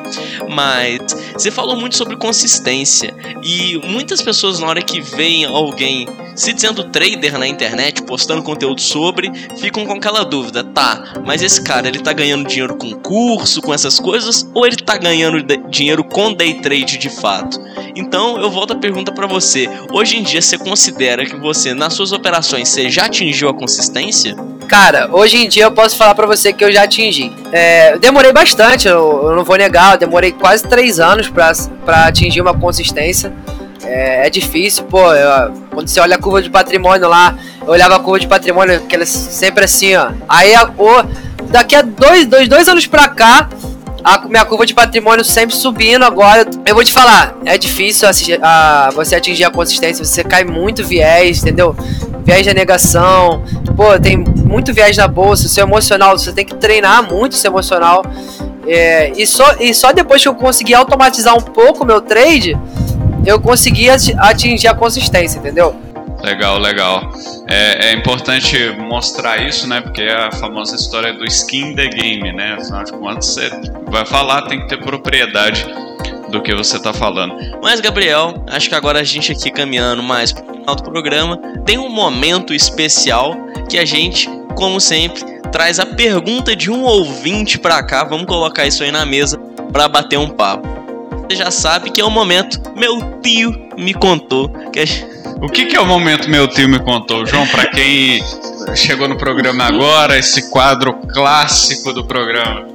Mas 0.49 1.01
você 1.33 1.51
falou 1.51 1.77
muito 1.77 1.97
sobre 1.97 2.17
consistência, 2.17 3.15
e 3.43 3.81
muitas 3.85 4.23
pessoas 4.23 4.61
na 4.61 4.67
hora 4.67 4.83
que 4.83 5.01
veem 5.01 5.45
alguém 5.45 6.07
se 6.35 6.53
dizendo 6.53 6.85
trader 6.85 7.39
na 7.39 7.47
internet, 7.47 8.03
postando 8.03 8.43
conteúdo 8.43 8.81
sobre, 8.81 9.31
ficam 9.61 9.87
com 9.87 9.93
aquela 9.95 10.25
dúvida, 10.25 10.65
tá, 10.65 11.15
mas 11.25 11.43
esse 11.43 11.63
cara 11.63 11.89
ele 11.89 12.01
tá 12.01 12.13
ganhando 12.13 12.49
dinheiro 12.49 12.77
com 12.77 12.93
curso, 12.93 13.61
com 13.61 13.73
essas 13.73 13.99
coisas, 13.99 14.49
ou 14.53 14.67
ele 14.67 14.77
tá 14.77 14.97
ganhando 14.97 15.43
dinheiro 15.71 16.03
com 16.05 16.33
day 16.33 16.55
trade 16.61 16.99
de 16.99 17.09
fato? 17.25 17.59
Então 17.97 18.39
eu 18.39 18.51
volto 18.51 18.75
a 18.75 18.77
pergunta 18.77 19.11
para 19.11 19.27
você: 19.27 19.67
hoje 19.91 20.19
em 20.19 20.23
dia 20.23 20.43
você 20.43 20.59
considera 20.59 21.25
que 21.25 21.37
você 21.37 21.73
nas 21.73 21.95
suas 21.95 22.13
operações 22.13 22.69
você 22.69 22.91
já 22.91 23.07
atingiu 23.07 23.49
a 23.49 23.55
consistência? 23.55 24.37
Cara, 24.69 25.09
hoje 25.11 25.39
em 25.39 25.49
dia 25.49 25.65
eu 25.65 25.73
posso 25.73 25.97
falar 25.97 26.15
para 26.15 26.27
você 26.27 26.53
que 26.53 26.63
eu 26.63 26.71
já 26.71 26.83
atingi. 26.83 27.33
É, 27.51 27.95
eu 27.95 27.99
demorei 27.99 28.33
bastante, 28.33 28.89
eu, 28.89 29.29
eu, 29.29 29.37
não 29.37 29.45
vou 29.45 29.57
negar, 29.57 29.95
eu 29.95 29.99
demorei 29.99 30.33
quase 30.33 30.65
três 30.65 31.01
anos 31.01 31.29
para 31.29 32.07
atingir 32.07 32.43
uma 32.43 32.55
consistência. 32.55 33.33
É, 33.83 34.27
é 34.27 34.31
difícil, 34.31 34.85
pô. 34.85 35.13
Eu, 35.13 35.53
quando 35.71 35.89
você 35.89 36.01
olha 36.01 36.17
a 36.17 36.19
curva 36.19 36.43
de 36.43 36.51
patrimônio 36.51 37.09
lá, 37.09 37.39
eu 37.63 37.69
olhava 37.69 37.97
a 37.97 38.01
curva 38.01 38.21
de 38.21 38.27
patrimônio, 38.27 38.77
aquela 38.77 39.07
sempre 39.07 39.65
assim, 39.65 39.95
ó. 39.95 40.11
Aí, 40.29 40.53
o, 40.79 41.03
daqui 41.51 41.75
a 41.75 41.83
dois, 41.83 42.27
dois, 42.27 42.49
dois 42.49 42.67
anos 42.67 42.87
pra 42.87 43.09
cá, 43.09 43.49
a 44.05 44.19
minha 44.29 44.45
curva 44.45 44.67
de 44.67 44.75
patrimônio 44.75 45.25
sempre 45.25 45.57
subindo 45.57 46.05
agora. 46.05 46.47
Eu 46.67 46.75
vou 46.75 46.85
te 46.85 46.93
falar, 46.93 47.35
é 47.47 47.57
difícil 47.57 48.07
assistir, 48.07 48.39
a, 48.43 48.91
você 48.95 49.17
atingir 49.17 49.45
a 49.45 49.51
consistência, 49.51 50.05
você 50.05 50.23
cai 50.23 50.45
muito 50.45 50.85
viés, 50.85 51.41
entendeu? 51.41 51.75
Viés 52.23 52.45
de 52.45 52.53
negação, 52.53 53.43
pô, 53.75 53.99
tem 53.99 54.19
muito 54.19 54.75
viés 54.75 54.97
na 54.99 55.09
bolsa, 55.09 55.49
seu 55.49 55.65
emocional, 55.65 56.19
você 56.19 56.33
tem 56.33 56.45
que 56.45 56.55
treinar 56.55 57.11
muito 57.11 57.35
seu 57.35 57.51
emocional. 57.51 58.05
É, 58.67 59.13
e, 59.17 59.27
só, 59.27 59.57
e 59.59 59.75
só 59.75 59.93
depois 59.93 60.23
que 60.23 60.29
eu 60.29 60.35
consegui 60.35 60.75
automatizar 60.75 61.37
um 61.37 61.41
pouco 61.41 61.85
meu 61.85 62.01
trade, 62.01 62.59
eu 63.25 63.41
consegui 63.41 63.89
atingir 63.89 64.69
a 64.69 64.75
consistência, 64.75 65.39
entendeu? 65.39 65.75
Legal, 66.25 66.59
legal. 66.59 67.13
É, 67.47 67.89
é, 67.89 67.93
importante 67.93 68.57
mostrar 68.79 69.47
isso, 69.47 69.69
né? 69.69 69.83
Porque 69.83 70.01
é 70.01 70.15
a 70.15 70.33
famosa 70.33 70.75
história 70.75 71.13
do 71.13 71.25
skin 71.27 71.75
the 71.75 71.87
game, 71.87 72.33
né? 72.33 72.57
Afinal 72.59 72.83
de 72.83 72.93
contas, 72.93 73.27
você 73.27 73.51
vai 73.89 74.07
falar, 74.07 74.43
tem 74.43 74.61
que 74.61 74.69
ter 74.69 74.79
propriedade 74.79 75.67
do 76.31 76.43
que 76.43 76.55
você 76.55 76.79
está 76.79 76.95
falando. 76.95 77.37
Mas, 77.63 77.81
Gabriel, 77.81 78.43
acho 78.49 78.71
que 78.71 78.75
agora 78.75 79.01
a 79.01 79.05
gente 79.05 79.33
aqui 79.33 79.51
caminhando 79.51 80.03
mais 80.03 80.33
para 80.33 80.51
o 80.51 80.57
final 80.57 80.75
do 80.75 80.83
programa, 80.83 81.37
tem 81.67 81.77
um 81.77 81.91
momento 81.91 82.55
especial 82.55 83.37
que 83.69 83.79
a 83.79 83.85
gente, 83.85 84.29
como 84.57 84.81
sempre, 84.81 85.23
traz 85.53 85.79
a 85.79 85.85
pergunta 85.85 86.57
de 86.57 86.71
um 86.71 86.85
ouvinte 86.85 87.59
para 87.59 87.83
cá. 87.83 88.03
Vamos 88.03 88.25
colocar 88.25 88.67
isso 88.67 88.83
aí 88.83 88.91
na 88.91 89.05
mesa 89.05 89.39
para 89.71 89.89
bater 89.89 90.19
um 90.19 90.31
papo 90.31 90.75
você 91.25 91.37
já 91.37 91.51
sabe 91.51 91.91
que 91.91 92.01
é 92.01 92.05
o 92.05 92.11
momento 92.11 92.61
meu 92.77 93.21
tio 93.21 93.69
me 93.79 93.95
contou. 93.95 94.49
Que 94.71 94.81
é... 94.81 95.14
O 95.43 95.49
que, 95.49 95.67
que 95.67 95.77
é 95.77 95.81
o 95.81 95.87
momento 95.87 96.29
meu 96.29 96.49
tio 96.49 96.69
me 96.69 96.79
contou, 96.79 97.27
João? 97.27 97.47
Para 97.49 97.67
quem 97.67 98.23
chegou 98.75 99.09
no 99.09 99.17
programa 99.17 99.65
agora, 99.65 100.19
esse 100.19 100.51
quadro 100.51 100.95
clássico 101.13 101.93
do 101.93 102.05
programa. 102.05 102.67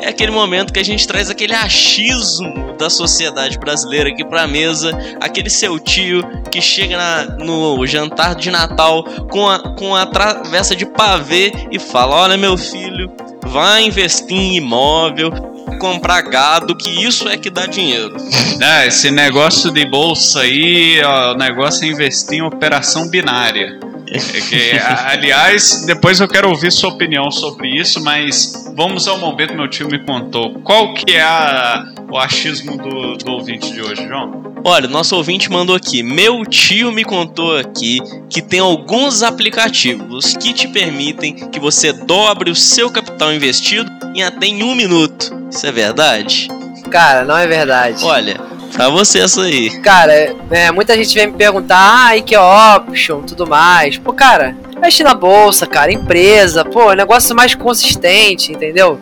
É 0.00 0.08
aquele 0.08 0.30
momento 0.30 0.72
que 0.72 0.80
a 0.80 0.84
gente 0.84 1.06
traz 1.06 1.28
aquele 1.28 1.54
achismo 1.54 2.74
da 2.78 2.88
sociedade 2.88 3.58
brasileira 3.58 4.08
aqui 4.08 4.24
pra 4.24 4.46
mesa, 4.46 4.96
aquele 5.20 5.50
seu 5.50 5.78
tio 5.78 6.24
que 6.50 6.60
chega 6.60 6.96
na, 6.96 7.24
no 7.36 7.86
jantar 7.86 8.34
de 8.34 8.50
Natal 8.50 9.04
com 9.30 9.48
a, 9.48 9.58
com 9.74 9.94
a 9.94 10.06
travessa 10.06 10.74
de 10.74 10.86
pavê 10.86 11.52
e 11.70 11.78
fala: 11.78 12.16
Olha, 12.16 12.36
meu 12.36 12.56
filho, 12.56 13.10
vai 13.46 13.84
investir 13.84 14.36
em 14.36 14.56
imóvel, 14.56 15.53
comprar 15.84 16.22
gado, 16.22 16.74
que 16.74 16.88
isso 17.04 17.28
é 17.28 17.36
que 17.36 17.50
dá 17.50 17.66
dinheiro. 17.66 18.16
É, 18.58 18.86
esse 18.86 19.10
negócio 19.10 19.70
de 19.70 19.84
bolsa 19.84 20.40
aí, 20.40 20.98
ó, 21.04 21.32
o 21.32 21.36
negócio 21.36 21.84
é 21.84 21.88
investir 21.88 22.38
em 22.38 22.42
operação 22.42 23.06
binária. 23.10 23.78
É 24.10 24.18
que, 24.18 24.70
aliás, 25.06 25.84
depois 25.86 26.20
eu 26.20 26.28
quero 26.28 26.48
ouvir 26.48 26.72
sua 26.72 26.88
opinião 26.88 27.30
sobre 27.30 27.68
isso, 27.68 28.02
mas 28.02 28.72
vamos 28.74 29.06
ao 29.06 29.18
momento 29.18 29.54
meu 29.54 29.68
tio 29.68 29.86
me 29.86 29.98
contou. 29.98 30.54
Qual 30.60 30.94
que 30.94 31.12
é 31.12 31.20
a, 31.20 31.84
o 32.10 32.16
achismo 32.16 32.78
do, 32.78 33.18
do 33.18 33.32
ouvinte 33.32 33.70
de 33.70 33.82
hoje, 33.82 34.08
João? 34.08 34.54
Olha, 34.66 34.88
nosso 34.88 35.14
ouvinte 35.14 35.50
mandou 35.50 35.76
aqui. 35.76 36.02
Meu 36.02 36.46
tio 36.46 36.90
me 36.90 37.04
contou 37.04 37.58
aqui 37.58 38.00
que 38.30 38.40
tem 38.40 38.60
alguns 38.60 39.22
aplicativos 39.22 40.34
que 40.34 40.54
te 40.54 40.66
permitem 40.68 41.34
que 41.50 41.60
você 41.60 41.92
dobre 41.92 42.50
o 42.50 42.56
seu 42.56 42.90
capital 42.90 43.34
investido 43.34 43.93
em 44.14 44.22
até 44.22 44.46
em 44.46 44.62
um 44.62 44.74
minuto. 44.74 45.32
Isso 45.50 45.66
é 45.66 45.72
verdade? 45.72 46.48
Cara, 46.90 47.24
não 47.24 47.36
é 47.36 47.46
verdade. 47.46 48.04
Olha, 48.04 48.40
pra 48.72 48.88
você 48.88 49.20
essa 49.20 49.42
aí. 49.42 49.70
Cara, 49.80 50.34
é, 50.50 50.70
muita 50.70 50.94
gente 50.96 51.14
vem 51.14 51.26
me 51.26 51.32
perguntar, 51.34 52.06
ah, 52.06 52.16
e 52.16 52.22
que 52.22 52.36
option, 52.36 53.22
tudo 53.22 53.46
mais. 53.46 53.98
Pô, 53.98 54.12
cara, 54.12 54.56
mexe 54.80 55.02
na 55.02 55.14
bolsa, 55.14 55.66
cara, 55.66 55.92
empresa, 55.92 56.64
pô, 56.64 56.92
negócio 56.92 57.34
mais 57.34 57.54
consistente, 57.54 58.52
entendeu? 58.52 59.00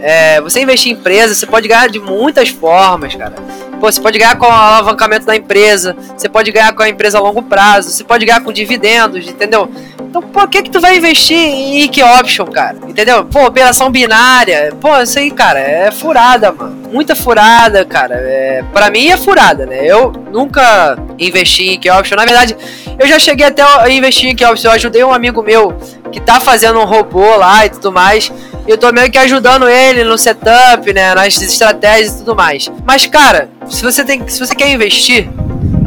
É, 0.00 0.40
você 0.40 0.60
investir 0.60 0.92
em 0.92 0.94
empresa, 0.94 1.34
você 1.34 1.46
pode 1.46 1.68
ganhar 1.68 1.88
de 1.88 1.98
muitas 1.98 2.48
formas, 2.48 3.14
cara. 3.14 3.34
Pô, 3.80 3.90
você 3.90 4.00
pode 4.00 4.18
ganhar 4.18 4.36
com 4.36 4.44
o 4.44 4.50
alavancamento 4.50 5.24
da 5.24 5.34
empresa, 5.34 5.96
você 6.14 6.28
pode 6.28 6.52
ganhar 6.52 6.72
com 6.74 6.82
a 6.82 6.88
empresa 6.88 7.16
a 7.16 7.20
longo 7.20 7.42
prazo, 7.42 7.90
você 7.90 8.04
pode 8.04 8.26
ganhar 8.26 8.42
com 8.42 8.52
dividendos, 8.52 9.26
entendeu? 9.26 9.70
Então, 10.02 10.20
por 10.20 10.48
que 10.48 10.62
que 10.62 10.70
tu 10.70 10.80
vai 10.80 10.96
investir 10.96 11.36
em 11.36 11.82
IK 11.84 12.02
Option, 12.02 12.46
cara? 12.46 12.76
Entendeu? 12.86 13.24
Pô, 13.24 13.46
operação 13.46 13.90
binária. 13.90 14.74
Pô, 14.80 15.00
isso 15.00 15.18
aí, 15.18 15.30
cara, 15.30 15.58
é 15.58 15.90
furada, 15.90 16.52
mano. 16.52 16.79
Muita 16.90 17.14
furada, 17.14 17.84
cara. 17.84 18.14
É, 18.16 18.64
pra 18.72 18.90
mim 18.90 19.08
é 19.08 19.16
furada, 19.16 19.64
né? 19.64 19.84
Eu 19.84 20.12
nunca 20.32 20.98
investi 21.18 21.68
em 21.68 21.72
IK 21.74 21.90
Option. 21.90 22.16
Na 22.16 22.24
verdade, 22.24 22.56
eu 22.98 23.06
já 23.06 23.18
cheguei 23.18 23.46
até 23.46 23.62
a 23.62 23.88
investir 23.88 24.28
em 24.28 24.32
IK 24.32 24.44
Option. 24.46 24.70
Eu 24.70 24.74
ajudei 24.74 25.04
um 25.04 25.12
amigo 25.12 25.42
meu 25.42 25.72
que 26.10 26.20
tá 26.20 26.40
fazendo 26.40 26.80
um 26.80 26.84
robô 26.84 27.36
lá 27.36 27.64
e 27.66 27.70
tudo 27.70 27.92
mais. 27.92 28.32
E 28.66 28.70
eu 28.70 28.76
tô 28.76 28.92
meio 28.92 29.10
que 29.10 29.18
ajudando 29.18 29.68
ele 29.68 30.04
no 30.04 30.18
setup, 30.18 30.92
né? 30.92 31.14
Nas 31.14 31.40
estratégias 31.40 32.14
e 32.14 32.18
tudo 32.18 32.34
mais. 32.34 32.70
Mas, 32.84 33.06
cara, 33.06 33.48
se 33.68 33.82
você, 33.82 34.04
tem, 34.04 34.26
se 34.28 34.38
você 34.38 34.54
quer 34.54 34.70
investir, 34.70 35.28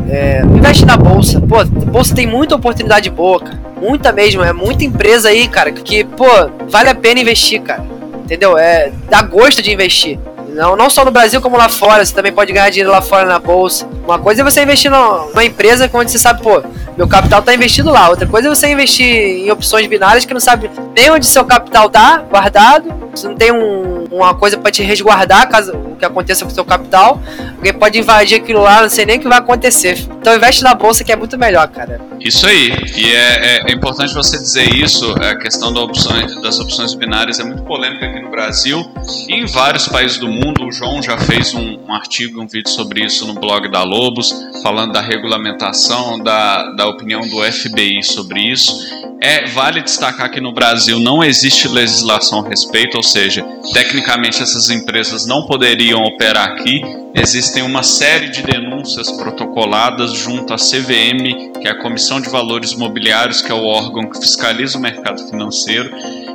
é, 0.09 0.41
investe 0.41 0.85
na 0.85 0.95
bolsa. 0.95 1.41
Pô, 1.41 1.65
bolsa 1.65 2.15
tem 2.15 2.27
muita 2.27 2.55
oportunidade 2.55 3.09
boa, 3.09 3.39
cara. 3.39 3.61
Muita 3.81 4.13
mesmo, 4.13 4.41
é 4.41 4.53
muita 4.53 4.85
empresa 4.85 5.27
aí, 5.27 5.47
cara, 5.47 5.69
que, 5.71 6.05
pô, 6.05 6.25
vale 6.69 6.87
a 6.89 6.95
pena 6.95 7.19
investir, 7.19 7.61
cara. 7.61 7.85
Entendeu? 8.23 8.57
É, 8.57 8.91
dá 9.09 9.21
gosto 9.21 9.61
de 9.61 9.71
investir. 9.71 10.17
Não, 10.53 10.75
não 10.75 10.89
só 10.89 11.03
no 11.03 11.11
Brasil 11.11 11.41
como 11.41 11.57
lá 11.57 11.67
fora, 11.67 12.05
você 12.05 12.13
também 12.13 12.31
pode 12.31 12.53
ganhar 12.53 12.69
dinheiro 12.69 12.91
lá 12.91 13.01
fora 13.01 13.25
na 13.25 13.39
bolsa. 13.39 13.87
Uma 14.03 14.19
coisa 14.19 14.41
é 14.41 14.43
você 14.43 14.61
investir 14.61 14.91
numa 14.91 15.43
empresa 15.43 15.89
onde 15.91 16.11
você 16.11 16.19
sabe, 16.19 16.43
pô, 16.43 16.61
meu 16.95 17.07
capital 17.07 17.41
tá 17.41 17.53
investido 17.53 17.89
lá. 17.89 18.09
Outra 18.09 18.27
coisa 18.27 18.47
é 18.47 18.49
você 18.49 18.71
investir 18.71 19.05
em 19.05 19.51
opções 19.51 19.87
binárias 19.87 20.25
que 20.25 20.33
não 20.33 20.41
sabe 20.41 20.69
nem 20.95 21.09
onde 21.09 21.25
seu 21.25 21.43
capital 21.43 21.89
tá 21.89 22.23
guardado 22.29 23.02
você 23.15 23.28
não 23.28 23.36
tem 23.36 23.52
um, 23.52 24.06
uma 24.12 24.34
coisa 24.34 24.58
para 24.58 24.71
te 24.71 24.82
resguardar 24.84 25.47
caso 25.49 25.71
o 25.73 25.95
que 25.95 26.06
aconteça 26.06 26.43
com 26.43 26.52
o 26.52 26.54
seu 26.54 26.65
capital. 26.65 27.21
Alguém 27.58 27.73
pode 27.73 27.99
invadir 27.99 28.38
aquilo 28.38 28.62
lá, 28.62 28.82
não 28.82 28.89
sei 28.89 29.06
nem 29.06 29.17
o 29.17 29.19
que 29.19 29.28
vai 29.28 29.38
acontecer. 29.38 29.97
Então 30.19 30.36
investe 30.36 30.63
na 30.63 30.73
bolsa 30.73 31.04
que 31.04 31.12
é 31.12 31.15
muito 31.15 31.38
melhor, 31.38 31.67
cara. 31.67 32.02
Isso 32.19 32.47
aí. 32.47 32.73
E 32.95 33.13
é, 33.13 33.58
é, 33.58 33.71
é 33.71 33.71
importante 33.71 34.13
você 34.13 34.38
dizer 34.38 34.73
isso. 34.73 35.13
A 35.21 35.36
questão 35.36 35.73
da 35.73 35.82
opções, 35.82 36.41
das 36.41 36.60
opções 36.60 36.93
binárias 36.93 37.39
é 37.39 37.43
muito 37.43 37.63
polêmica 37.63 38.06
aqui 38.06 38.19
no 38.19 38.30
Brasil 38.32 38.84
e 39.28 39.34
em 39.34 39.45
vários 39.45 39.88
países 39.88 40.17
do 40.17 40.28
mundo. 40.28 40.65
O 40.65 40.71
João 40.71 41.02
já 41.02 41.17
fez 41.17 41.54
um, 41.54 41.80
um 41.88 41.93
artigo, 41.93 42.41
um 42.41 42.47
vídeo 42.47 42.69
sobre 42.69 43.06
isso 43.06 43.28
no 43.28 43.34
blog 43.34 43.69
da 43.69 43.84
Lobos, 43.84 44.34
falando 44.62 44.93
da 44.93 45.02
regulamentação, 45.02 46.19
da, 46.19 46.71
da 46.71 46.88
opinião 46.88 47.21
do 47.21 47.43
FBI 47.43 48.04
sobre 48.04 48.41
isso. 48.41 49.12
É, 49.25 49.47
vale 49.47 49.81
destacar 49.81 50.29
que 50.29 50.41
no 50.41 50.51
Brasil 50.51 50.99
não 50.99 51.23
existe 51.23 51.69
legislação 51.69 52.45
a 52.45 52.49
respeito, 52.49 52.97
ou 52.97 53.03
seja, 53.03 53.41
tecnicamente 53.71 54.43
essas 54.43 54.69
empresas 54.69 55.25
não 55.25 55.45
poderiam 55.45 56.01
operar 56.01 56.49
aqui. 56.49 56.81
Existem 57.15 57.63
uma 57.63 57.83
série 57.83 58.27
de 58.27 58.41
denúncias 58.41 59.09
protocoladas 59.13 60.12
junto 60.12 60.53
à 60.53 60.57
CVM, 60.57 61.53
que 61.62 61.69
é 61.69 61.71
a 61.71 61.81
Comissão 61.81 62.19
de 62.19 62.27
Valores 62.27 62.75
Mobiliários, 62.75 63.41
que 63.41 63.49
é 63.49 63.55
o 63.55 63.63
órgão 63.63 64.09
que 64.09 64.19
fiscaliza 64.19 64.77
o 64.77 64.81
mercado 64.81 65.25
financeiro, 65.29 65.89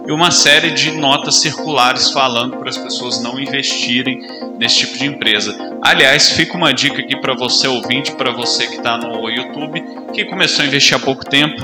e 0.09 0.13
uma 0.13 0.31
série 0.31 0.71
de 0.71 0.91
notas 0.91 1.37
circulares 1.37 2.11
falando 2.11 2.57
para 2.57 2.71
as 2.71 2.79
pessoas 2.79 3.21
não 3.21 3.39
investirem 3.39 4.27
nesse 4.59 4.79
tipo 4.79 4.97
de 4.97 5.05
empresa. 5.05 5.55
Aliás, 5.83 6.31
fica 6.31 6.57
uma 6.57 6.73
dica 6.73 7.03
aqui 7.03 7.15
para 7.21 7.35
você 7.35 7.69
ouvinte, 7.69 8.13
para 8.13 8.33
você 8.33 8.67
que 8.67 8.77
está 8.77 8.97
no 8.97 9.29
YouTube, 9.29 9.85
que 10.15 10.25
começou 10.25 10.65
a 10.65 10.67
investir 10.67 10.97
há 10.97 10.99
pouco 10.99 11.27
tempo 11.27 11.63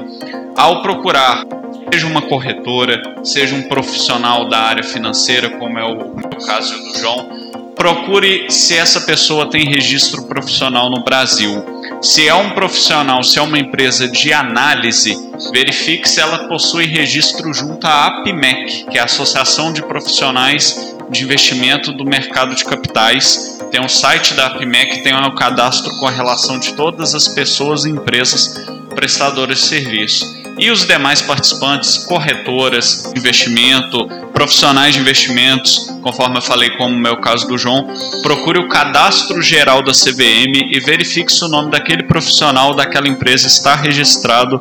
ao 0.54 0.82
procurar, 0.82 1.46
seja 1.90 2.06
uma 2.06 2.20
corretora, 2.20 3.02
seja 3.24 3.54
um 3.54 3.62
profissional 3.62 4.46
da 4.46 4.58
área 4.58 4.84
financeira, 4.84 5.48
como 5.58 5.78
é 5.78 5.84
o, 5.84 6.14
o 6.14 6.46
caso 6.46 6.74
do 6.84 6.98
João, 6.98 7.28
procure 7.74 8.50
se 8.50 8.76
essa 8.76 9.00
pessoa 9.00 9.48
tem 9.48 9.66
registro 9.66 10.24
profissional 10.24 10.90
no 10.90 11.02
Brasil. 11.02 11.73
Se 12.04 12.28
é 12.28 12.34
um 12.34 12.50
profissional, 12.50 13.24
se 13.24 13.38
é 13.38 13.42
uma 13.42 13.58
empresa 13.58 14.06
de 14.06 14.30
análise, 14.30 15.16
verifique 15.54 16.06
se 16.06 16.20
ela 16.20 16.46
possui 16.48 16.84
registro 16.84 17.52
junto 17.54 17.86
à 17.86 18.08
APMEC, 18.08 18.84
que 18.90 18.98
é 18.98 19.00
a 19.00 19.04
Associação 19.04 19.72
de 19.72 19.80
Profissionais 19.80 20.94
de 21.08 21.24
Investimento 21.24 21.92
do 21.92 22.04
Mercado 22.04 22.54
de 22.54 22.62
Capitais. 22.62 23.58
Tem 23.70 23.80
um 23.80 23.88
site 23.88 24.34
da 24.34 24.48
APMEC, 24.48 25.02
tem 25.02 25.14
um 25.16 25.34
cadastro 25.34 25.96
com 25.98 26.06
a 26.06 26.10
relação 26.10 26.58
de 26.58 26.74
todas 26.74 27.14
as 27.14 27.26
pessoas 27.26 27.86
e 27.86 27.90
empresas 27.90 28.66
prestadoras 28.94 29.60
de 29.60 29.64
serviço 29.64 30.44
e 30.58 30.70
os 30.70 30.86
demais 30.86 31.22
participantes, 31.22 31.96
corretoras, 32.04 33.12
investimento, 33.16 34.06
profissionais 34.34 34.94
de 34.94 35.00
investimentos, 35.00 35.88
conforme 36.02 36.36
eu 36.36 36.42
falei, 36.42 36.70
como 36.70 37.06
é 37.06 37.10
o 37.10 37.20
caso 37.20 37.46
do 37.46 37.56
João, 37.56 37.86
procure 38.22 38.58
o 38.58 38.68
cadastro 38.68 39.40
geral 39.40 39.82
da 39.82 39.92
CVM 39.92 40.70
e 40.70 40.80
verifique 40.80 41.32
se 41.32 41.42
o 41.44 41.48
nome 41.48 41.70
daquele 41.70 42.02
profissional 42.02 42.74
daquela 42.74 43.08
empresa 43.08 43.46
está 43.46 43.74
registrado 43.74 44.60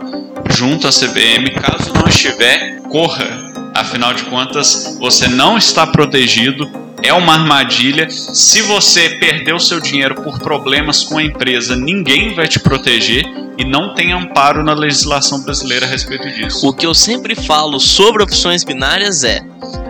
junto 0.51 0.87
à 0.87 0.91
CVM. 0.91 1.51
Caso 1.59 1.91
não 1.93 2.07
estiver, 2.07 2.79
corra. 2.83 3.51
Afinal 3.75 4.13
de 4.13 4.23
contas, 4.25 4.97
você 4.99 5.27
não 5.27 5.57
está 5.57 5.87
protegido 5.87 6.82
é 7.03 7.13
uma 7.13 7.33
armadilha. 7.33 8.09
Se 8.09 8.61
você 8.61 9.09
perder 9.09 9.53
o 9.53 9.59
seu 9.59 9.79
dinheiro 9.79 10.15
por 10.15 10.39
problemas 10.39 11.03
com 11.03 11.17
a 11.17 11.23
empresa, 11.23 11.75
ninguém 11.75 12.33
vai 12.33 12.47
te 12.47 12.59
proteger 12.59 13.25
e 13.57 13.65
não 13.65 13.93
tem 13.93 14.13
amparo 14.13 14.63
na 14.63 14.73
legislação 14.73 15.41
brasileira 15.41 15.85
a 15.85 15.89
respeito 15.89 16.27
disso. 16.31 16.67
O 16.67 16.73
que 16.73 16.85
eu 16.85 16.93
sempre 16.93 17.35
falo 17.35 17.79
sobre 17.79 18.23
opções 18.23 18.63
binárias 18.63 19.23
é 19.23 19.41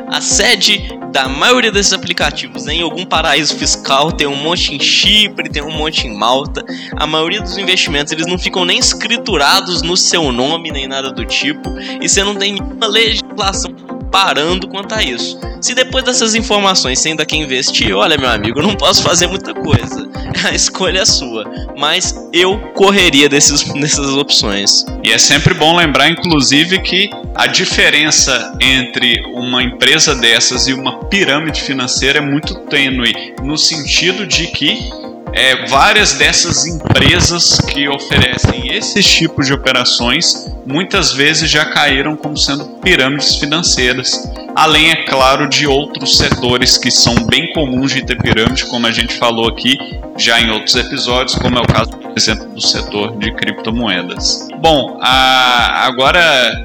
a 0.08 0.20
sede 0.20 0.90
da 1.12 1.28
maioria 1.28 1.72
desses 1.72 1.94
aplicativos 1.94 2.68
em 2.68 2.82
algum 2.82 3.06
paraíso 3.06 3.56
fiscal, 3.56 4.12
tem 4.12 4.28
um 4.28 4.36
monte 4.36 4.76
em 4.76 4.80
Chipre, 4.80 5.50
tem 5.50 5.64
um 5.64 5.72
monte 5.72 6.08
em 6.08 6.18
Malta. 6.18 6.64
A 6.98 7.06
maioria 7.06 7.42
dos 7.42 7.58
investimentos 7.58 8.12
eles 8.12 8.26
não 8.26 8.38
ficam 8.38 8.66
nem 8.66 8.80
escriturados 8.80 9.84
no 9.84 9.96
seu 9.96 10.32
nome 10.32 10.72
nem 10.72 10.88
nada 10.88 11.12
do 11.12 11.24
tipo, 11.26 11.70
e 12.02 12.10
você 12.10 12.24
não 12.24 12.36
tem 12.36 12.54
nenhuma 12.54 12.88
legislação 12.88 13.72
parando 14.14 14.68
quanto 14.68 14.94
a 14.94 15.02
isso. 15.02 15.40
Se 15.60 15.74
depois 15.74 16.04
dessas 16.04 16.36
informações 16.36 17.00
você 17.00 17.10
ainda 17.10 17.26
quer 17.26 17.38
investir, 17.38 17.96
olha 17.96 18.16
meu 18.16 18.30
amigo, 18.30 18.62
não 18.62 18.76
posso 18.76 19.02
fazer 19.02 19.26
muita 19.26 19.56
coisa. 19.56 20.08
A 20.46 20.54
escolha 20.54 21.00
é 21.00 21.06
sua. 21.06 21.46
Mas 21.76 22.14
eu 22.32 22.60
correria 22.74 23.28
desses, 23.28 23.64
dessas 23.74 24.10
opções. 24.10 24.86
E 25.04 25.12
é 25.12 25.18
sempre 25.18 25.56
bom 25.56 25.76
lembrar, 25.76 26.10
inclusive, 26.10 26.80
que 26.82 27.10
a 27.34 27.48
diferença 27.48 28.56
entre 28.62 29.16
uma 29.34 29.64
empresa 29.64 30.14
dessas 30.14 30.68
e 30.68 30.74
uma 30.74 31.06
pirâmide 31.06 31.62
financeira 31.62 32.20
é 32.20 32.22
muito 32.22 32.54
tênue, 32.66 33.34
no 33.42 33.58
sentido 33.58 34.28
de 34.28 34.48
que 34.48 34.92
é, 35.34 35.66
várias 35.68 36.14
dessas 36.14 36.66
empresas 36.68 37.58
que 37.60 37.90
oferecem 37.90 38.72
esses 38.72 39.06
tipos 39.06 39.48
de 39.48 39.54
operações 39.54 40.48
muitas 40.66 41.12
vezes 41.12 41.50
já 41.50 41.66
caíram 41.66 42.16
como 42.16 42.38
sendo 42.38 42.66
pirâmides 42.82 43.36
financeiras. 43.38 44.12
Além, 44.56 44.92
é 44.92 44.96
claro, 45.04 45.48
de 45.50 45.66
outros 45.66 46.18
setores 46.18 46.78
que 46.78 46.92
são 46.92 47.16
bem 47.26 47.52
comuns 47.54 47.92
de 47.92 48.06
ter 48.06 48.18
pirâmide, 48.18 48.66
como 48.66 48.86
a 48.86 48.92
gente 48.92 49.16
falou 49.16 49.48
aqui 49.48 49.78
já 50.18 50.40
em 50.40 50.52
outros 50.52 50.76
episódios, 50.76 51.36
como 51.36 51.58
é 51.58 51.62
o 51.62 51.68
caso, 51.68 51.92
por 51.92 52.14
exemplo, 52.16 52.48
do 52.50 52.62
setor 52.62 53.18
de 53.18 53.32
criptomoedas. 53.34 54.48
Bom, 54.60 55.00
a, 55.02 55.86
agora 55.86 56.64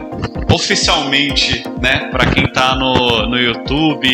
oficialmente, 0.53 1.63
né, 1.81 2.09
para 2.11 2.27
quem 2.27 2.45
está 2.45 2.75
no, 2.75 3.27
no 3.27 3.39
YouTube, 3.39 4.11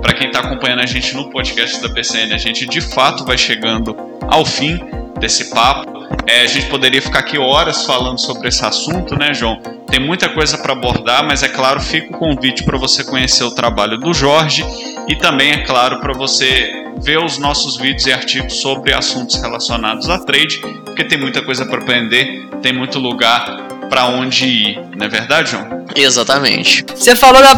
para 0.00 0.12
quem 0.14 0.26
está 0.26 0.40
acompanhando 0.40 0.80
a 0.80 0.86
gente 0.86 1.14
no 1.14 1.30
podcast 1.30 1.80
da 1.80 1.88
PCN, 1.88 2.34
a 2.34 2.38
gente 2.38 2.66
de 2.66 2.80
fato 2.80 3.24
vai 3.24 3.38
chegando 3.38 3.96
ao 4.28 4.44
fim 4.44 4.78
desse 5.18 5.50
papo. 5.50 6.03
É, 6.26 6.42
a 6.42 6.46
gente 6.46 6.66
poderia 6.66 7.02
ficar 7.02 7.20
aqui 7.20 7.38
horas 7.38 7.84
falando 7.84 8.18
sobre 8.18 8.48
esse 8.48 8.64
assunto, 8.64 9.16
né, 9.18 9.34
João? 9.34 9.60
Tem 9.86 10.00
muita 10.00 10.28
coisa 10.28 10.56
para 10.56 10.72
abordar, 10.72 11.24
mas 11.24 11.42
é 11.42 11.48
claro, 11.48 11.80
fica 11.80 12.14
o 12.14 12.18
convite 12.18 12.64
para 12.64 12.78
você 12.78 13.04
conhecer 13.04 13.44
o 13.44 13.50
trabalho 13.50 13.98
do 13.98 14.12
Jorge 14.12 14.64
e 15.06 15.16
também, 15.16 15.52
é 15.52 15.58
claro, 15.58 16.00
para 16.00 16.12
você 16.12 16.84
ver 17.02 17.18
os 17.18 17.38
nossos 17.38 17.76
vídeos 17.76 18.06
e 18.06 18.12
artigos 18.12 18.54
sobre 18.60 18.94
assuntos 18.94 19.36
relacionados 19.40 20.08
a 20.08 20.18
trade, 20.18 20.58
porque 20.84 21.04
tem 21.04 21.18
muita 21.18 21.42
coisa 21.42 21.66
para 21.66 21.78
aprender, 21.78 22.48
tem 22.62 22.72
muito 22.72 22.98
lugar 22.98 23.68
para 23.88 24.06
onde 24.06 24.46
ir, 24.46 24.80
não 24.96 25.06
é 25.06 25.08
verdade, 25.08 25.50
João? 25.50 25.84
Exatamente. 25.94 26.84
Você 26.94 27.14
falou 27.14 27.42
da 27.42 27.52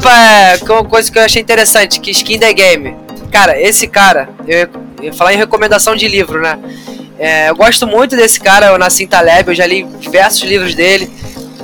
uma 0.69 0.85
coisa 0.85 1.11
que 1.11 1.19
eu 1.19 1.23
achei 1.23 1.40
interessante, 1.40 2.01
que 2.01 2.11
skin 2.11 2.38
the 2.38 2.53
game. 2.53 2.97
Cara, 3.31 3.59
esse 3.61 3.87
cara, 3.87 4.29
eu 4.47 4.69
ia 5.03 5.12
falar 5.12 5.35
em 5.35 5.37
recomendação 5.37 5.95
de 5.95 6.09
livro, 6.09 6.40
né? 6.40 6.59
É, 7.18 7.48
eu 7.48 7.57
gosto 7.57 7.87
muito 7.87 8.14
desse 8.14 8.38
cara, 8.40 8.74
o 8.74 8.79
Nassim 8.79 9.07
Taleb, 9.07 9.48
eu 9.48 9.55
já 9.55 9.66
li 9.66 9.85
diversos 10.00 10.42
livros 10.42 10.74
dele. 10.74 11.11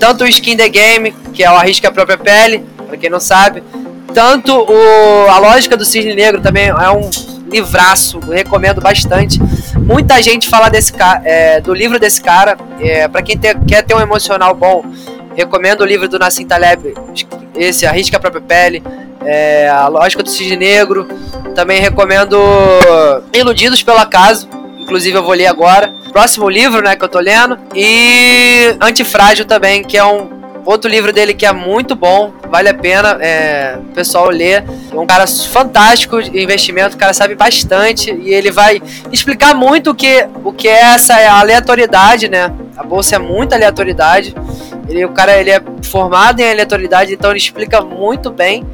Tanto 0.00 0.24
o 0.24 0.26
Skin 0.26 0.56
the 0.56 0.68
Game, 0.68 1.12
que 1.32 1.44
é 1.44 1.50
o 1.50 1.54
Arrisca 1.54 1.88
a 1.88 1.92
Própria 1.92 2.18
Pele, 2.18 2.64
para 2.88 2.96
quem 2.96 3.10
não 3.10 3.20
sabe. 3.20 3.62
Tanto 4.14 4.52
o 4.52 5.30
A 5.30 5.38
Lógica 5.38 5.76
do 5.76 5.84
Cisne 5.84 6.14
Negro 6.14 6.40
também 6.40 6.68
é 6.68 6.90
um 6.90 7.08
livraço, 7.50 8.18
recomendo 8.18 8.80
bastante. 8.80 9.40
Muita 9.76 10.20
gente 10.22 10.48
fala 10.48 10.68
desse 10.68 10.92
é, 11.24 11.60
do 11.60 11.72
livro 11.72 11.98
desse 11.98 12.20
cara. 12.20 12.56
É, 12.80 13.06
para 13.08 13.22
quem 13.22 13.36
ter, 13.36 13.58
quer 13.60 13.82
ter 13.82 13.94
um 13.94 14.00
emocional 14.00 14.54
bom, 14.54 14.84
recomendo 15.36 15.82
o 15.82 15.84
livro 15.84 16.08
do 16.08 16.18
Nassim 16.18 16.46
Taleb, 16.46 16.94
esse 17.54 17.86
Arrisca 17.86 18.16
a 18.16 18.20
Própria 18.20 18.42
Pele, 18.42 18.82
é, 19.24 19.68
A 19.68 19.88
Lógica 19.88 20.22
do 20.22 20.30
Cisne 20.30 20.56
Negro. 20.56 21.06
Também 21.54 21.80
recomendo 21.80 22.38
Iludidos 23.32 23.82
pelo 23.82 23.98
Acaso, 23.98 24.48
inclusive 24.82 25.16
eu 25.16 25.22
vou 25.22 25.34
ler 25.34 25.46
agora. 25.46 25.94
Próximo 26.12 26.48
livro, 26.48 26.82
né, 26.82 26.96
que 26.96 27.04
eu 27.04 27.08
tô 27.08 27.18
lendo. 27.18 27.58
E 27.74 28.76
Antifrágil 28.80 29.44
também, 29.44 29.82
que 29.82 29.96
é 29.96 30.04
um 30.04 30.42
Outro 30.64 30.88
livro 30.88 31.12
dele 31.12 31.34
que 31.34 31.44
é 31.44 31.52
muito 31.52 31.96
bom, 31.96 32.32
vale 32.48 32.68
a 32.68 32.74
pena 32.74 33.18
é, 33.20 33.76
o 33.78 33.94
pessoal 33.94 34.30
ler. 34.30 34.64
É 34.92 34.96
um 34.96 35.06
cara 35.06 35.26
fantástico 35.26 36.22
de 36.22 36.40
investimento, 36.40 36.94
o 36.94 36.98
cara 36.98 37.12
sabe 37.12 37.34
bastante 37.34 38.12
e 38.12 38.32
ele 38.32 38.50
vai 38.52 38.80
explicar 39.10 39.56
muito 39.56 39.90
o 39.90 39.94
que, 39.94 40.24
o 40.44 40.52
que 40.52 40.68
é 40.68 40.94
essa 40.94 41.14
aleatoriedade, 41.14 42.28
né? 42.28 42.52
A 42.76 42.84
bolsa 42.84 43.16
é 43.16 43.18
muita 43.18 43.56
aleatoriedade. 43.56 44.34
Ele, 44.88 45.04
o 45.04 45.08
cara 45.08 45.36
ele 45.36 45.50
é 45.50 45.60
formado 45.82 46.38
em 46.38 46.48
aleatoriedade, 46.48 47.12
então 47.12 47.30
ele 47.30 47.40
explica 47.40 47.80
muito 47.80 48.30
bem 48.30 48.64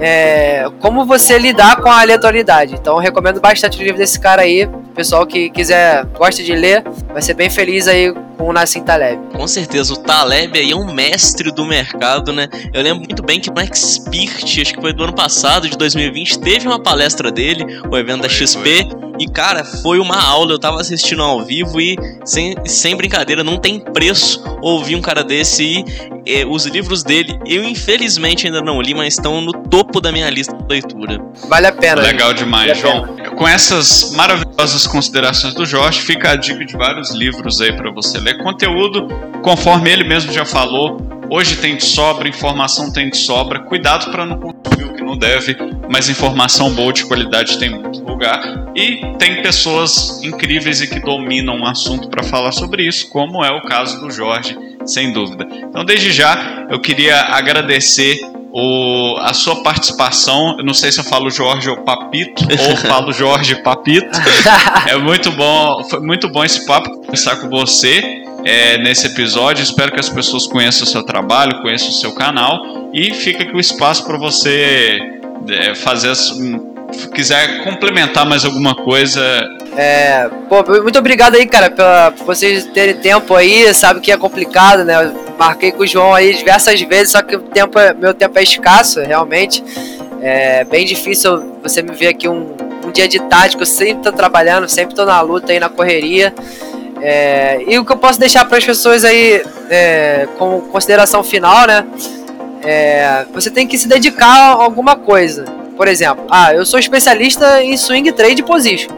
é, 0.00 0.66
como 0.80 1.04
você 1.04 1.38
lidar 1.38 1.76
com 1.76 1.88
a 1.88 2.00
aleatoriedade. 2.00 2.74
Então 2.74 2.94
eu 2.94 3.00
recomendo 3.00 3.40
bastante 3.40 3.78
o 3.78 3.82
livro 3.82 3.98
desse 3.98 4.18
cara 4.18 4.42
aí. 4.42 4.68
Pessoal 4.94 5.26
que 5.26 5.48
quiser, 5.50 6.04
gosta 6.18 6.42
de 6.42 6.54
ler, 6.54 6.84
vai 7.12 7.22
ser 7.22 7.34
bem 7.34 7.48
feliz 7.48 7.88
aí 7.88 8.12
com 8.36 8.48
o 8.48 8.52
Nassim 8.52 8.82
Taleb. 8.82 9.20
Com 9.32 9.46
certeza, 9.46 9.94
o 9.94 9.96
Taleb 9.96 10.58
aí 10.58 10.72
é 10.72 10.76
um 10.76 10.92
mestre 10.92 11.50
do 11.52 11.64
mercado, 11.64 12.32
né? 12.32 12.48
Eu 12.74 12.82
lembro 12.82 13.04
muito 13.04 13.22
bem 13.22 13.40
que 13.40 13.48
o 13.48 13.58
Expert, 13.58 14.60
acho 14.60 14.74
que 14.74 14.80
foi 14.80 14.92
do 14.92 15.04
ano 15.04 15.14
passado, 15.14 15.68
de 15.68 15.78
2020, 15.78 16.40
teve 16.40 16.66
uma 16.66 16.82
palestra 16.82 17.30
dele, 17.30 17.64
o 17.88 17.96
evento 17.96 18.22
da 18.22 18.28
XP. 18.28 18.88
E, 19.18 19.28
cara, 19.28 19.64
foi 19.64 19.98
uma 20.00 20.20
aula. 20.20 20.52
Eu 20.52 20.58
tava 20.58 20.80
assistindo 20.80 21.22
ao 21.22 21.44
vivo 21.44 21.80
e, 21.80 21.96
sem, 22.24 22.56
sem 22.66 22.96
brincadeira, 22.96 23.44
não 23.44 23.56
tem 23.56 23.78
preço 23.78 24.42
ouvir 24.60 24.96
um 24.96 25.00
cara 25.00 25.22
desse. 25.22 25.62
E 25.62 25.84
é, 26.26 26.44
os 26.44 26.66
livros 26.66 27.02
dele, 27.02 27.38
eu 27.46 27.62
infelizmente 27.64 28.46
ainda 28.46 28.60
não 28.60 28.80
li, 28.80 28.94
mas 28.94 29.14
estão 29.14 29.40
no 29.40 29.52
topo 29.72 30.02
da 30.02 30.12
minha 30.12 30.28
lista 30.28 30.54
de 30.54 30.64
leitura. 30.68 31.18
Vale 31.48 31.66
a 31.66 31.72
pena. 31.72 32.02
Legal 32.02 32.28
gente. 32.28 32.40
demais, 32.40 32.78
vale 32.78 32.80
João. 32.80 33.16
Com 33.34 33.48
essas 33.48 34.12
maravilhosas 34.14 34.86
considerações 34.86 35.54
do 35.54 35.64
Jorge, 35.64 36.02
fica 36.02 36.32
a 36.32 36.36
dica 36.36 36.62
de 36.62 36.76
vários 36.76 37.10
livros 37.12 37.58
aí 37.58 37.72
para 37.74 37.90
você 37.90 38.18
ler. 38.18 38.36
Conteúdo, 38.36 39.08
conforme 39.42 39.90
ele 39.90 40.04
mesmo 40.04 40.30
já 40.30 40.44
falou, 40.44 41.00
hoje 41.30 41.56
tem 41.56 41.74
de 41.74 41.86
sobra, 41.86 42.28
informação 42.28 42.92
tem 42.92 43.08
de 43.08 43.16
sobra. 43.16 43.60
Cuidado 43.60 44.10
para 44.10 44.26
não 44.26 44.38
consumir 44.38 44.90
o 44.90 44.92
que 44.92 45.02
não 45.02 45.16
deve, 45.16 45.56
mas 45.90 46.10
informação 46.10 46.70
boa 46.74 46.92
de 46.92 47.06
qualidade 47.06 47.58
tem 47.58 47.70
muito 47.70 48.04
lugar. 48.04 48.42
E 48.76 49.00
tem 49.18 49.40
pessoas 49.40 50.22
incríveis 50.22 50.82
e 50.82 50.86
que 50.86 51.00
dominam 51.00 51.62
o 51.62 51.66
assunto 51.66 52.10
para 52.10 52.22
falar 52.22 52.52
sobre 52.52 52.86
isso, 52.86 53.08
como 53.08 53.42
é 53.42 53.50
o 53.50 53.62
caso 53.62 53.98
do 54.00 54.10
Jorge, 54.10 54.54
sem 54.84 55.14
dúvida. 55.14 55.48
Então, 55.50 55.82
desde 55.82 56.12
já, 56.12 56.66
eu 56.68 56.78
queria 56.78 57.22
agradecer 57.22 58.31
o, 58.52 59.16
a 59.20 59.32
sua 59.32 59.62
participação. 59.62 60.56
Eu 60.58 60.64
não 60.64 60.74
sei 60.74 60.92
se 60.92 61.00
eu 61.00 61.04
falo 61.04 61.30
Jorge 61.30 61.70
ou 61.70 61.78
Papito, 61.78 62.44
ou 62.44 62.76
falo 62.88 63.12
Jorge 63.12 63.56
Papito. 63.62 64.10
É 64.86 64.96
muito 64.96 65.30
bom, 65.32 65.82
foi 65.88 66.00
muito 66.00 66.28
bom 66.28 66.44
esse 66.44 66.66
papo 66.66 66.90
conversar 66.90 67.36
com 67.36 67.48
você 67.48 68.24
é, 68.44 68.78
nesse 68.78 69.06
episódio. 69.06 69.62
Espero 69.62 69.92
que 69.92 70.00
as 70.00 70.08
pessoas 70.08 70.46
conheçam 70.46 70.82
o 70.82 70.86
seu 70.86 71.02
trabalho, 71.02 71.62
conheçam 71.62 71.88
o 71.88 71.92
seu 71.92 72.12
canal 72.12 72.90
e 72.92 73.14
fica 73.14 73.44
aqui 73.44 73.54
o 73.54 73.60
espaço 73.60 74.04
para 74.04 74.18
você 74.18 74.98
é, 75.48 75.74
fazer 75.74 76.10
as, 76.10 76.32
se 76.92 77.08
quiser 77.14 77.64
complementar 77.64 78.26
mais 78.26 78.44
alguma 78.44 78.74
coisa. 78.74 79.22
É, 79.76 80.28
pô, 80.48 80.62
muito 80.82 80.98
obrigado 80.98 81.36
aí, 81.36 81.46
cara, 81.46 81.70
pela, 81.70 82.10
por 82.10 82.26
vocês 82.26 82.66
terem 82.66 82.96
tempo 82.96 83.34
aí, 83.34 83.72
sabe 83.72 84.00
que 84.00 84.12
é 84.12 84.16
complicado, 84.16 84.84
né? 84.84 85.12
Marquei 85.38 85.72
com 85.72 85.82
o 85.82 85.86
João 85.86 86.14
aí 86.14 86.34
diversas 86.34 86.80
vezes, 86.82 87.12
só 87.12 87.22
que 87.22 87.36
o 87.36 87.40
tempo 87.40 87.78
é, 87.78 87.92
meu 87.94 88.14
tempo 88.14 88.38
é 88.38 88.42
escasso, 88.42 89.00
realmente. 89.00 89.62
É 90.20 90.64
bem 90.64 90.84
difícil 90.84 91.56
você 91.62 91.82
me 91.82 91.92
ver 91.92 92.08
aqui 92.08 92.28
um, 92.28 92.54
um 92.86 92.90
dia 92.92 93.08
de 93.08 93.18
que 93.18 93.62
eu 93.62 93.66
sempre 93.66 94.04
tô 94.04 94.12
trabalhando, 94.12 94.68
sempre 94.68 94.94
tô 94.94 95.04
na 95.04 95.20
luta 95.20 95.52
aí, 95.52 95.58
na 95.58 95.68
correria. 95.68 96.32
É, 97.00 97.60
e 97.66 97.76
o 97.78 97.84
que 97.84 97.92
eu 97.92 97.96
posso 97.96 98.20
deixar 98.20 98.44
para 98.44 98.58
as 98.58 98.64
pessoas 98.64 99.04
aí, 99.04 99.42
é, 99.68 100.28
como 100.38 100.62
consideração 100.62 101.24
final, 101.24 101.66
né? 101.66 101.84
É, 102.62 103.26
você 103.32 103.50
tem 103.50 103.66
que 103.66 103.76
se 103.76 103.88
dedicar 103.88 104.28
a 104.28 104.62
alguma 104.62 104.94
coisa. 104.94 105.44
Por 105.76 105.88
exemplo, 105.88 106.24
ah, 106.30 106.54
eu 106.54 106.64
sou 106.64 106.78
especialista 106.78 107.60
em 107.62 107.76
swing 107.76 108.12
trade 108.12 108.42
position. 108.44 108.92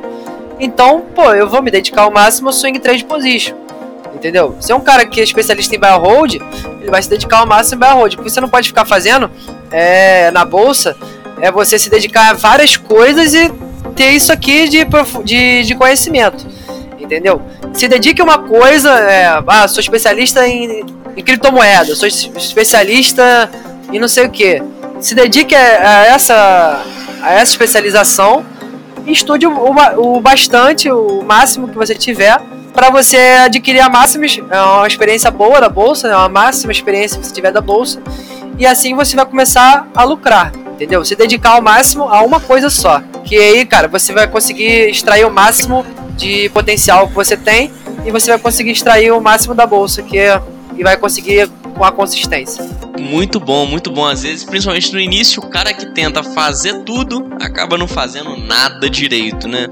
Então, 0.61 1.03
pô, 1.15 1.33
eu 1.33 1.49
vou 1.49 1.63
me 1.63 1.71
dedicar 1.71 2.03
ao 2.03 2.11
máximo 2.11 2.49
ao 2.49 2.53
swing 2.53 2.79
trade 2.79 3.05
position. 3.05 3.57
Entendeu? 4.25 4.57
Se 4.59 4.73
é 4.73 4.75
um 4.75 4.81
cara 4.81 5.05
que 5.05 5.21
é 5.21 5.23
especialista 5.23 5.77
em 5.77 5.79
buy 5.79 5.91
hold, 5.91 6.37
ele 6.81 6.91
vai 6.91 7.03
se 7.03 7.11
dedicar 7.11 7.41
ao 7.41 7.47
máximo 7.47 7.77
em 7.77 7.87
buy 7.87 7.95
hold. 7.95 8.15
O 8.15 8.17
que 8.23 8.31
você 8.31 8.41
não 8.41 8.49
pode 8.49 8.69
ficar 8.69 8.87
fazendo 8.87 9.31
é, 9.71 10.31
na 10.31 10.47
bolsa 10.47 10.97
é 11.43 11.53
você 11.53 11.79
se 11.79 11.91
dedicar 11.91 12.31
a 12.31 12.33
várias 12.33 12.75
coisas 12.75 13.35
e 13.35 13.53
ter 13.95 14.13
isso 14.13 14.33
aqui 14.33 14.67
de, 14.67 14.79
de, 15.25 15.65
de 15.65 15.75
conhecimento. 15.75 16.47
Entendeu? 16.99 17.43
Se 17.75 17.87
dedique 17.87 18.23
a 18.23 18.25
uma 18.25 18.39
coisa, 18.39 18.91
é, 18.93 19.43
ah, 19.47 19.69
sou 19.69 19.83
especialista 19.83 20.49
em, 20.49 20.87
em 21.15 21.23
criptomoeda, 21.23 21.95
sou 21.95 22.09
especialista 22.09 23.51
em 23.93 23.99
não 23.99 24.09
sei 24.09 24.25
o 24.25 24.31
que 24.31 24.63
se 25.01 25.15
dedique 25.15 25.55
a, 25.55 26.07
essa, 26.07 26.83
a 27.21 27.31
essa 27.35 27.51
especialização 27.51 28.43
estude 29.07 29.47
o, 29.47 29.53
o, 29.53 30.17
o 30.17 30.21
bastante, 30.23 30.91
o 30.91 31.23
máximo 31.23 31.69
que 31.69 31.77
você 31.77 31.95
tiver, 31.95 32.41
para 32.75 32.91
você 32.91 33.17
adquirir 33.45 33.81
a 33.81 33.89
máxima 33.89 34.27
é 34.27 34.61
uma 34.61 34.87
experiência 34.87 35.31
boa 35.31 35.61
da 35.61 35.69
bolsa, 35.69 36.09
né, 36.09 36.17
uma 36.17 36.29
máxima 36.29 36.73
experiência 36.73 37.19
que 37.19 37.27
você 37.27 37.33
tiver 37.33 37.53
da 37.53 37.61
bolsa, 37.61 38.03
e 38.59 38.67
assim 38.67 38.95
você 38.95 39.15
vai 39.15 39.25
começar 39.25 39.89
a 39.95 40.03
lucrar, 40.03 40.53
entendeu? 40.73 41.05
Se 41.05 41.15
dedicar 41.15 41.53
ao 41.53 41.63
máximo 41.63 42.09
a 42.09 42.21
uma 42.23 42.41
coisa 42.41 42.69
só, 42.69 43.01
que 43.25 43.37
aí, 43.37 43.65
cara, 43.65 43.87
você 43.87 44.13
vai 44.13 44.27
conseguir 44.27 44.91
extrair 44.91 45.25
o 45.25 45.31
máximo 45.31 45.87
de 46.17 46.49
potencial 46.51 47.09
que 47.09 47.15
você 47.15 47.37
tem 47.37 47.73
e 48.05 48.11
você 48.11 48.33
vai 48.33 48.41
conseguir 48.41 48.73
extrair 48.73 49.13
o 49.13 49.21
máximo 49.21 49.55
da 49.55 49.67
bolsa, 49.67 50.03
que 50.03 50.19
é, 50.19 50.41
e 50.77 50.83
vai 50.83 50.97
conseguir 50.97 51.49
com 51.75 51.85
a 51.85 51.93
consistência. 51.93 52.65
Muito 52.99 53.39
bom, 53.41 53.67
muito 53.67 53.91
bom. 53.91 54.07
Às 54.07 54.23
vezes, 54.23 54.45
principalmente 54.45 54.93
no 54.93 55.01
início, 55.01 55.43
o 55.43 55.49
cara 55.49 55.75
que 55.75 55.87
tenta 55.87 56.23
fazer 56.23 56.83
tudo 56.85 57.29
acaba 57.41 57.77
não 57.77 57.89
fazendo 57.89 58.37
nada 58.37 58.89
direito, 58.89 59.49
né? 59.49 59.67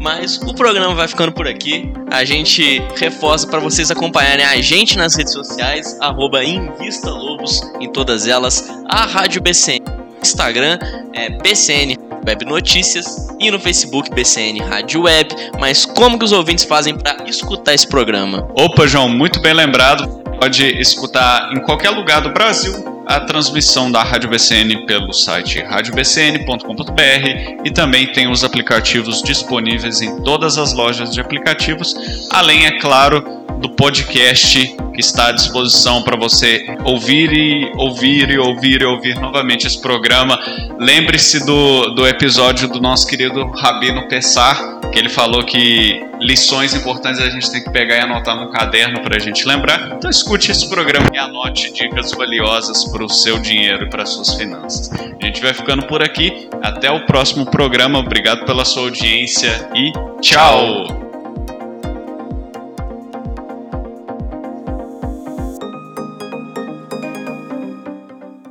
Mas 0.00 0.38
o 0.38 0.54
programa 0.54 0.94
vai 0.94 1.06
ficando 1.06 1.32
por 1.32 1.46
aqui. 1.46 1.92
A 2.10 2.24
gente 2.24 2.82
reforça 2.96 3.46
para 3.46 3.60
vocês 3.60 3.90
acompanharem 3.90 4.44
a 4.44 4.60
gente 4.60 4.96
nas 4.96 5.14
redes 5.14 5.32
sociais, 5.32 5.96
arroba 6.00 6.44
InvistaLobos 6.44 7.60
em 7.80 7.90
todas 7.90 8.26
elas, 8.26 8.68
a 8.88 9.04
Rádio 9.04 9.40
BCN, 9.40 9.84
Instagram 10.22 10.78
é 11.12 11.28
BCN 11.30 11.96
Web 12.26 12.44
Notícias 12.44 13.28
e 13.40 13.50
no 13.50 13.58
Facebook 13.58 14.10
BCN 14.14 14.60
Rádio 14.60 15.02
Web. 15.02 15.34
Mas 15.58 15.84
como 15.84 16.18
que 16.18 16.24
os 16.24 16.32
ouvintes 16.32 16.64
fazem 16.64 16.96
para 16.96 17.24
escutar 17.28 17.74
esse 17.74 17.86
programa? 17.86 18.48
Opa, 18.54 18.86
João, 18.86 19.08
muito 19.08 19.40
bem 19.40 19.52
lembrado 19.52 20.22
pode 20.42 20.66
escutar 20.80 21.52
em 21.52 21.60
qualquer 21.60 21.90
lugar 21.90 22.20
do 22.20 22.30
Brasil 22.30 23.04
a 23.06 23.20
transmissão 23.20 23.92
da 23.92 24.02
Rádio 24.02 24.28
BCN 24.28 24.86
pelo 24.86 25.12
site 25.12 25.60
radiobcn.com.br 25.60 27.64
e 27.64 27.70
também 27.70 28.08
tem 28.08 28.28
os 28.28 28.42
aplicativos 28.42 29.22
disponíveis 29.22 30.00
em 30.00 30.20
todas 30.24 30.58
as 30.58 30.72
lojas 30.72 31.14
de 31.14 31.20
aplicativos, 31.20 31.94
além, 32.28 32.66
é 32.66 32.72
claro, 32.80 33.22
do 33.60 33.70
podcast 33.70 34.76
que 34.92 35.00
está 35.00 35.28
à 35.28 35.32
disposição 35.32 36.02
para 36.02 36.16
você 36.16 36.66
ouvir 36.84 37.32
e 37.32 37.70
ouvir 37.76 38.30
e 38.30 38.38
ouvir 38.38 38.82
e 38.82 38.84
ouvir 38.84 39.14
novamente 39.20 39.68
esse 39.68 39.80
programa. 39.80 40.36
Lembre-se 40.76 41.46
do, 41.46 41.94
do 41.94 42.04
episódio 42.04 42.66
do 42.66 42.80
nosso 42.80 43.06
querido 43.06 43.46
Rabino 43.46 44.08
Pessar, 44.08 44.80
que 44.90 44.98
ele 44.98 45.08
falou 45.08 45.44
que 45.44 46.11
lições 46.22 46.74
importantes 46.74 47.20
a 47.20 47.28
gente 47.28 47.50
tem 47.50 47.62
que 47.62 47.70
pegar 47.70 47.96
e 47.96 48.00
anotar 48.00 48.36
no 48.36 48.50
caderno 48.50 49.02
para 49.02 49.16
a 49.16 49.18
gente 49.18 49.46
lembrar. 49.46 49.92
Então 49.96 50.10
escute 50.10 50.50
esse 50.50 50.68
programa 50.68 51.10
e 51.12 51.18
anote 51.18 51.72
dicas 51.72 52.12
valiosas 52.12 52.84
para 52.84 53.04
o 53.04 53.08
seu 53.08 53.38
dinheiro 53.38 53.84
e 53.84 53.90
para 53.90 54.06
suas 54.06 54.34
finanças. 54.34 54.90
A 54.92 55.24
gente 55.24 55.42
vai 55.42 55.52
ficando 55.52 55.86
por 55.86 56.02
aqui. 56.02 56.48
Até 56.62 56.90
o 56.90 57.04
próximo 57.06 57.44
programa. 57.44 57.98
Obrigado 57.98 58.44
pela 58.44 58.64
sua 58.64 58.84
audiência 58.84 59.68
e 59.74 59.92
tchau. 60.20 61.11